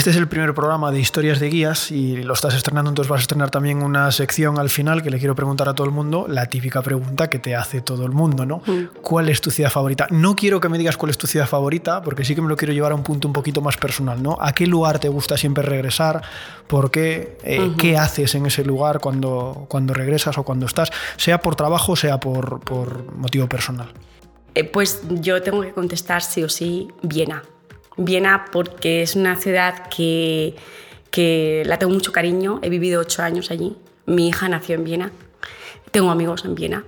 Este 0.03 0.11
es 0.11 0.17
el 0.17 0.27
primer 0.27 0.53
programa 0.53 0.91
de 0.91 0.99
historias 0.99 1.39
de 1.39 1.47
guías 1.47 1.89
y 1.89 2.17
lo 2.23 2.33
estás 2.33 2.53
estrenando, 2.55 2.89
entonces 2.89 3.09
vas 3.09 3.19
a 3.19 3.21
estrenar 3.21 3.51
también 3.51 3.81
una 3.81 4.11
sección 4.11 4.59
al 4.59 4.69
final 4.69 5.01
que 5.01 5.09
le 5.09 5.17
quiero 5.17 5.33
preguntar 5.33 5.69
a 5.69 5.73
todo 5.73 5.87
el 5.87 5.93
mundo, 5.93 6.25
la 6.27 6.47
típica 6.47 6.81
pregunta 6.81 7.29
que 7.29 7.39
te 7.39 7.55
hace 7.55 7.79
todo 7.79 8.05
el 8.05 8.11
mundo, 8.11 8.45
¿no? 8.45 8.57
Mm. 8.65 8.99
¿Cuál 9.01 9.29
es 9.29 9.39
tu 9.39 9.49
ciudad 9.49 9.69
favorita? 9.69 10.07
No 10.09 10.35
quiero 10.35 10.59
que 10.59 10.67
me 10.67 10.77
digas 10.77 10.97
cuál 10.97 11.11
es 11.11 11.17
tu 11.17 11.25
ciudad 11.25 11.47
favorita, 11.47 12.01
porque 12.01 12.25
sí 12.25 12.35
que 12.35 12.41
me 12.41 12.49
lo 12.49 12.57
quiero 12.57 12.73
llevar 12.73 12.91
a 12.91 12.95
un 12.95 13.03
punto 13.03 13.29
un 13.29 13.33
poquito 13.33 13.61
más 13.61 13.77
personal, 13.77 14.21
¿no? 14.21 14.37
¿A 14.41 14.51
qué 14.51 14.67
lugar 14.67 14.99
te 14.99 15.07
gusta 15.07 15.37
siempre 15.37 15.63
regresar? 15.63 16.21
¿Por 16.67 16.91
qué? 16.91 17.37
Eh, 17.45 17.71
¿Qué 17.77 17.97
haces 17.97 18.35
en 18.35 18.45
ese 18.45 18.65
lugar 18.65 18.99
cuando, 18.99 19.67
cuando 19.69 19.93
regresas 19.93 20.37
o 20.37 20.43
cuando 20.43 20.65
estás? 20.65 20.89
Sea 21.15 21.39
por 21.39 21.55
trabajo, 21.55 21.95
sea 21.95 22.19
por, 22.19 22.59
por 22.59 23.15
motivo 23.15 23.47
personal. 23.47 23.93
Eh, 24.53 24.65
pues 24.65 25.01
yo 25.09 25.41
tengo 25.41 25.61
que 25.61 25.71
contestar 25.71 26.21
sí 26.21 26.43
o 26.43 26.49
sí 26.49 26.89
Viena. 27.03 27.41
Viena 27.97 28.45
porque 28.51 29.01
es 29.01 29.15
una 29.15 29.35
ciudad 29.35 29.87
que, 29.87 30.55
que 31.11 31.63
la 31.65 31.77
tengo 31.77 31.93
mucho 31.93 32.11
cariño, 32.11 32.59
he 32.61 32.69
vivido 32.69 33.01
ocho 33.01 33.21
años 33.21 33.51
allí, 33.51 33.75
mi 34.05 34.27
hija 34.27 34.49
nació 34.49 34.75
en 34.75 34.83
Viena, 34.83 35.11
tengo 35.91 36.11
amigos 36.11 36.45
en 36.45 36.55
Viena. 36.55 36.85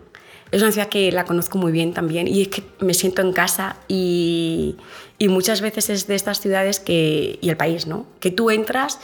Es 0.52 0.62
una 0.62 0.72
ciudad 0.72 0.90
que 0.90 1.12
la 1.12 1.26
conozco 1.26 1.58
muy 1.58 1.72
bien 1.72 1.94
también 1.94 2.28
y 2.28 2.44
es 2.44 2.48
que 2.48 2.64
me 2.80 2.94
siento 2.94 3.22
en 3.22 3.34
casa 3.34 3.78
y, 3.88 4.78
y 5.18 5.28
muchas 5.28 5.62
veces 5.62 5.90
es 5.90 6.08
de 6.08 6.16
estas 6.16 6.40
ciudades 6.40 6.80
que, 6.80 7.40
y 7.42 7.50
el 7.50 7.58
país, 7.58 7.88
¿no? 7.88 8.06
Que 8.20 8.32
tú 8.32 8.52
entras 8.52 9.00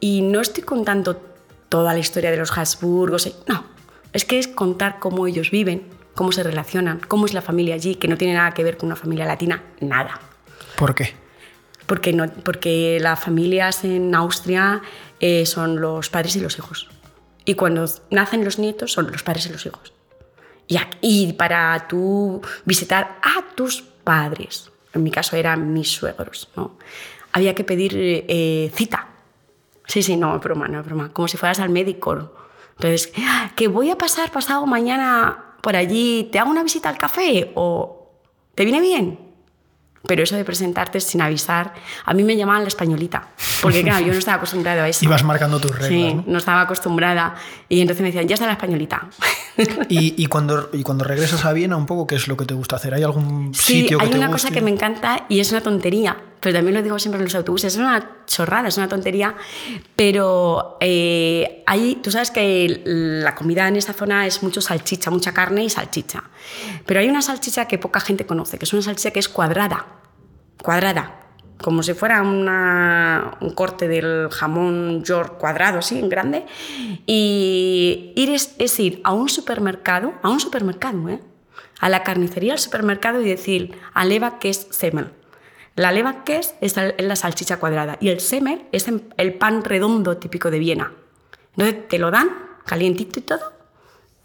y 0.00 0.22
no 0.22 0.40
estoy 0.40 0.64
contando 0.64 1.20
toda 1.68 1.92
la 1.92 2.00
historia 2.00 2.30
de 2.30 2.36
los 2.36 2.56
Habsburgos, 2.56 3.32
no, 3.46 3.64
es 4.12 4.24
que 4.24 4.38
es 4.38 4.48
contar 4.48 4.98
cómo 4.98 5.26
ellos 5.26 5.50
viven, 5.50 5.86
cómo 6.14 6.32
se 6.32 6.42
relacionan, 6.42 7.00
cómo 7.06 7.26
es 7.26 7.32
la 7.32 7.42
familia 7.42 7.76
allí, 7.76 7.94
que 7.94 8.08
no 8.08 8.18
tiene 8.18 8.34
nada 8.34 8.52
que 8.52 8.64
ver 8.64 8.76
con 8.76 8.88
una 8.88 8.96
familia 8.96 9.24
latina, 9.24 9.62
nada. 9.80 10.20
¿Por 10.76 10.94
qué? 10.94 11.14
Porque, 11.86 12.12
no, 12.12 12.28
porque 12.28 12.98
las 13.00 13.20
familias 13.20 13.84
en 13.84 14.14
Austria 14.14 14.82
eh, 15.18 15.46
son 15.46 15.80
los 15.80 16.08
padres 16.08 16.36
y 16.36 16.40
los 16.40 16.58
hijos. 16.58 16.88
Y 17.44 17.54
cuando 17.54 17.86
nacen 18.10 18.44
los 18.44 18.58
nietos 18.58 18.92
son 18.92 19.10
los 19.10 19.22
padres 19.22 19.46
y 19.46 19.52
los 19.52 19.66
hijos. 19.66 19.92
Y, 20.68 20.78
y 21.00 21.32
para 21.32 21.88
tú 21.88 22.40
visitar 22.64 23.18
a 23.22 23.54
tus 23.54 23.82
padres, 23.82 24.70
en 24.92 25.02
mi 25.02 25.10
caso 25.10 25.36
eran 25.36 25.72
mis 25.72 25.90
suegros, 25.90 26.48
¿no? 26.56 26.76
había 27.32 27.54
que 27.54 27.64
pedir 27.64 27.92
eh, 27.96 28.70
cita. 28.74 29.08
Sí, 29.86 30.02
sí, 30.02 30.16
no, 30.16 30.36
es 30.36 30.42
broma, 30.42 30.68
no 30.68 30.80
es 30.80 30.86
broma. 30.86 31.12
Como 31.12 31.28
si 31.28 31.36
fueras 31.36 31.60
al 31.60 31.70
médico. 31.70 32.32
Entonces, 32.76 33.12
que 33.56 33.68
voy 33.68 33.90
a 33.90 33.98
pasar 33.98 34.30
pasado 34.30 34.66
mañana 34.66 35.56
por 35.62 35.76
allí, 35.76 36.28
¿te 36.30 36.38
hago 36.38 36.50
una 36.50 36.62
visita 36.62 36.88
al 36.88 36.98
café? 36.98 37.52
¿O 37.54 38.10
te 38.54 38.64
viene 38.64 38.80
bien? 38.80 39.29
Pero 40.06 40.22
eso 40.22 40.36
de 40.36 40.44
presentarte 40.44 41.00
sin 41.00 41.20
avisar, 41.20 41.74
a 42.04 42.14
mí 42.14 42.22
me 42.22 42.36
llamaban 42.36 42.62
la 42.62 42.68
españolita, 42.68 43.28
porque 43.60 43.82
claro, 43.82 44.04
yo 44.04 44.12
no 44.12 44.18
estaba 44.18 44.36
acostumbrada 44.36 44.84
a 44.84 44.88
eso. 44.88 45.04
Ibas 45.04 45.24
marcando 45.24 45.60
tus 45.60 45.70
reglas. 45.72 45.88
Sí, 45.88 46.22
¿no? 46.26 46.38
estaba 46.38 46.62
acostumbrada. 46.62 47.34
Y 47.68 47.80
entonces 47.80 48.02
me 48.02 48.08
decían, 48.08 48.28
ya 48.28 48.34
está 48.34 48.46
la 48.46 48.52
españolita. 48.52 49.08
¿Y, 49.88 50.26
cuando, 50.26 50.70
y 50.72 50.82
cuando 50.82 51.04
regresas 51.04 51.44
a 51.44 51.52
Viena, 51.52 51.76
un 51.76 51.86
poco, 51.86 52.06
¿qué 52.06 52.14
es 52.16 52.28
lo 52.28 52.36
que 52.36 52.46
te 52.46 52.54
gusta 52.54 52.76
hacer? 52.76 52.94
¿Hay 52.94 53.02
algún 53.02 53.54
sitio 53.54 53.98
que 53.98 54.06
te 54.06 54.12
hay 54.12 54.18
una 54.18 54.30
cosa 54.30 54.50
que 54.50 54.60
me 54.60 54.70
encanta 54.70 55.26
y 55.28 55.40
es 55.40 55.50
una 55.50 55.60
tontería, 55.60 56.16
pero 56.40 56.54
también 56.54 56.74
lo 56.74 56.82
digo 56.82 56.98
siempre 56.98 57.18
en 57.18 57.24
los 57.24 57.34
autobuses, 57.34 57.74
es 57.74 57.78
una 57.78 58.24
chorrada, 58.26 58.68
es 58.68 58.76
una 58.78 58.88
tontería, 58.88 59.34
pero 59.96 60.78
eh, 60.80 61.64
tú 62.02 62.10
sabes 62.10 62.30
que 62.30 62.82
la 62.84 63.34
comida 63.34 63.68
en 63.68 63.76
esta 63.76 63.92
zona 63.92 64.26
es 64.26 64.42
mucho 64.42 64.60
salchicha, 64.60 65.10
mucha 65.10 65.32
carne 65.32 65.64
y 65.64 65.70
salchicha, 65.70 66.24
pero 66.86 67.00
hay 67.00 67.08
una 67.08 67.22
salchicha 67.22 67.66
que 67.66 67.78
poca 67.78 68.00
gente 68.00 68.24
conoce, 68.24 68.58
que 68.58 68.64
es 68.64 68.72
una 68.72 68.82
salchicha 68.82 69.10
que 69.10 69.20
es 69.20 69.28
cuadrada, 69.28 69.86
cuadrada, 70.62 71.19
como 71.62 71.82
si 71.82 71.94
fuera 71.94 72.22
un 72.22 73.50
corte 73.54 73.88
del 73.88 74.28
jamón 74.30 75.02
York 75.04 75.38
cuadrado, 75.38 75.78
así, 75.78 75.98
en 75.98 76.08
grande. 76.08 76.46
Y 77.06 78.12
ir 78.16 78.30
es, 78.30 78.80
ir 78.80 79.00
a 79.04 79.12
un 79.12 79.28
supermercado, 79.28 80.14
a 80.22 80.30
un 80.30 80.40
supermercado, 80.40 81.08
¿eh? 81.08 81.20
a 81.80 81.88
la 81.88 82.02
carnicería, 82.02 82.52
al 82.52 82.58
supermercado 82.58 83.20
y 83.20 83.28
decir, 83.28 83.76
aleva 83.94 84.38
que 84.38 84.50
es 84.50 84.68
semel. 84.70 85.12
La 85.76 85.92
leva 85.92 86.24
que 86.24 86.38
es, 86.38 86.54
la 86.98 87.16
salchicha 87.16 87.58
cuadrada 87.58 87.96
y 88.00 88.08
el 88.08 88.20
semer 88.20 88.66
es 88.72 88.86
el 89.16 89.34
pan 89.34 89.64
redondo 89.64 90.18
típico 90.18 90.50
de 90.50 90.58
Viena. 90.58 90.92
Entonces 91.56 91.88
te 91.88 91.98
lo 91.98 92.10
dan 92.10 92.30
calientito 92.66 93.20
y 93.20 93.22
todo 93.22 93.52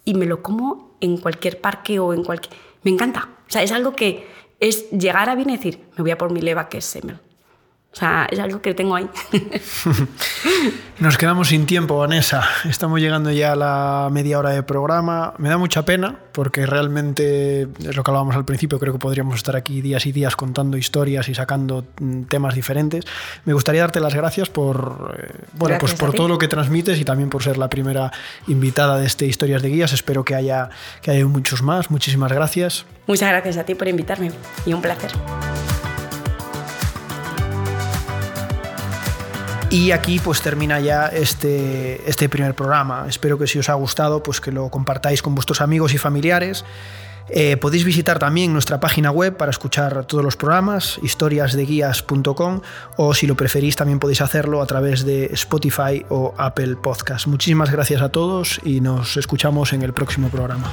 y 0.03 0.13
me 0.13 0.25
lo 0.25 0.41
como 0.41 0.97
en 1.01 1.17
cualquier 1.17 1.61
parque 1.61 1.99
o 1.99 2.13
en 2.13 2.23
cualquier... 2.23 2.53
Me 2.83 2.91
encanta. 2.91 3.29
O 3.47 3.51
sea, 3.51 3.63
es 3.63 3.71
algo 3.71 3.95
que 3.95 4.27
es 4.59 4.89
llegar 4.91 5.29
a 5.29 5.35
Viena 5.35 5.53
y 5.53 5.57
decir, 5.57 5.85
me 5.97 6.01
voy 6.01 6.11
a 6.11 6.17
por 6.17 6.31
mi 6.31 6.41
leva 6.41 6.67
que 6.67 6.79
es 6.79 6.85
semer. 6.85 7.19
O 7.95 7.97
sea, 7.97 8.27
es 8.29 8.39
algo 8.39 8.61
que 8.61 8.73
tengo 8.73 8.93
ahí. 8.93 9.09
Nos 10.99 11.17
quedamos 11.17 11.47
sin 11.47 11.65
tiempo, 11.65 11.97
Vanessa. 11.97 12.43
Estamos 12.65 12.99
llegando 12.99 13.31
ya 13.31 13.53
a 13.53 13.55
la 13.55 14.09
media 14.11 14.37
hora 14.37 14.49
de 14.49 14.63
programa. 14.63 15.33
Me 15.37 15.47
da 15.47 15.57
mucha 15.57 15.85
pena 15.85 16.19
porque 16.33 16.65
realmente 16.65 17.61
es 17.61 17.95
lo 17.95 18.03
que 18.03 18.11
hablábamos 18.11 18.35
al 18.35 18.43
principio. 18.43 18.79
Creo 18.79 18.91
que 18.91 18.99
podríamos 18.99 19.37
estar 19.37 19.55
aquí 19.55 19.79
días 19.79 20.05
y 20.07 20.11
días 20.11 20.35
contando 20.35 20.75
historias 20.75 21.29
y 21.29 21.35
sacando 21.35 21.85
mm, 22.01 22.23
temas 22.23 22.53
diferentes. 22.53 23.05
Me 23.45 23.53
gustaría 23.53 23.79
darte 23.79 24.01
las 24.01 24.13
gracias 24.13 24.49
por, 24.49 25.17
eh, 25.17 25.45
bueno, 25.53 25.77
pues 25.79 25.93
por 25.93 26.11
todo 26.11 26.27
lo 26.27 26.37
que 26.37 26.49
transmites 26.49 26.99
y 26.99 27.05
también 27.05 27.29
por 27.29 27.43
ser 27.43 27.57
la 27.57 27.69
primera 27.69 28.11
invitada 28.47 28.97
de 28.99 29.05
este 29.05 29.25
Historias 29.25 29.61
de 29.61 29.69
Guías. 29.69 29.93
Espero 29.93 30.25
que 30.25 30.35
haya, 30.35 30.69
que 31.01 31.11
haya 31.11 31.25
muchos 31.27 31.61
más. 31.61 31.89
Muchísimas 31.89 32.33
gracias. 32.33 32.85
Muchas 33.07 33.29
gracias 33.29 33.55
a 33.55 33.63
ti 33.63 33.73
por 33.73 33.87
invitarme 33.87 34.33
y 34.65 34.73
un 34.73 34.81
placer. 34.81 35.11
Y 39.75 39.91
aquí 39.91 40.19
pues 40.19 40.41
termina 40.41 40.79
ya 40.79 41.07
este, 41.07 42.01
este 42.09 42.29
primer 42.29 42.55
programa. 42.55 43.07
Espero 43.09 43.37
que 43.37 43.45
si 43.45 43.59
os 43.59 43.67
ha 43.67 43.73
gustado 43.73 44.23
pues 44.23 44.39
que 44.39 44.49
lo 44.49 44.69
compartáis 44.69 45.21
con 45.21 45.35
vuestros 45.35 45.59
amigos 45.59 45.93
y 45.93 45.97
familiares. 45.97 46.63
Eh, 47.27 47.57
podéis 47.57 47.83
visitar 47.83 48.17
también 48.17 48.53
nuestra 48.53 48.79
página 48.79 49.11
web 49.11 49.35
para 49.35 49.49
escuchar 49.49 50.05
todos 50.05 50.23
los 50.23 50.37
programas, 50.37 50.97
historiasdeguías.com 51.03 52.61
o 52.95 53.13
si 53.13 53.27
lo 53.27 53.35
preferís 53.35 53.75
también 53.75 53.99
podéis 53.99 54.21
hacerlo 54.21 54.61
a 54.61 54.65
través 54.65 55.03
de 55.03 55.25
Spotify 55.33 56.05
o 56.07 56.33
Apple 56.37 56.77
Podcast. 56.77 57.27
Muchísimas 57.27 57.69
gracias 57.69 58.01
a 58.01 58.07
todos 58.07 58.61
y 58.63 58.79
nos 58.79 59.17
escuchamos 59.17 59.73
en 59.73 59.81
el 59.81 59.91
próximo 59.91 60.29
programa. 60.29 60.71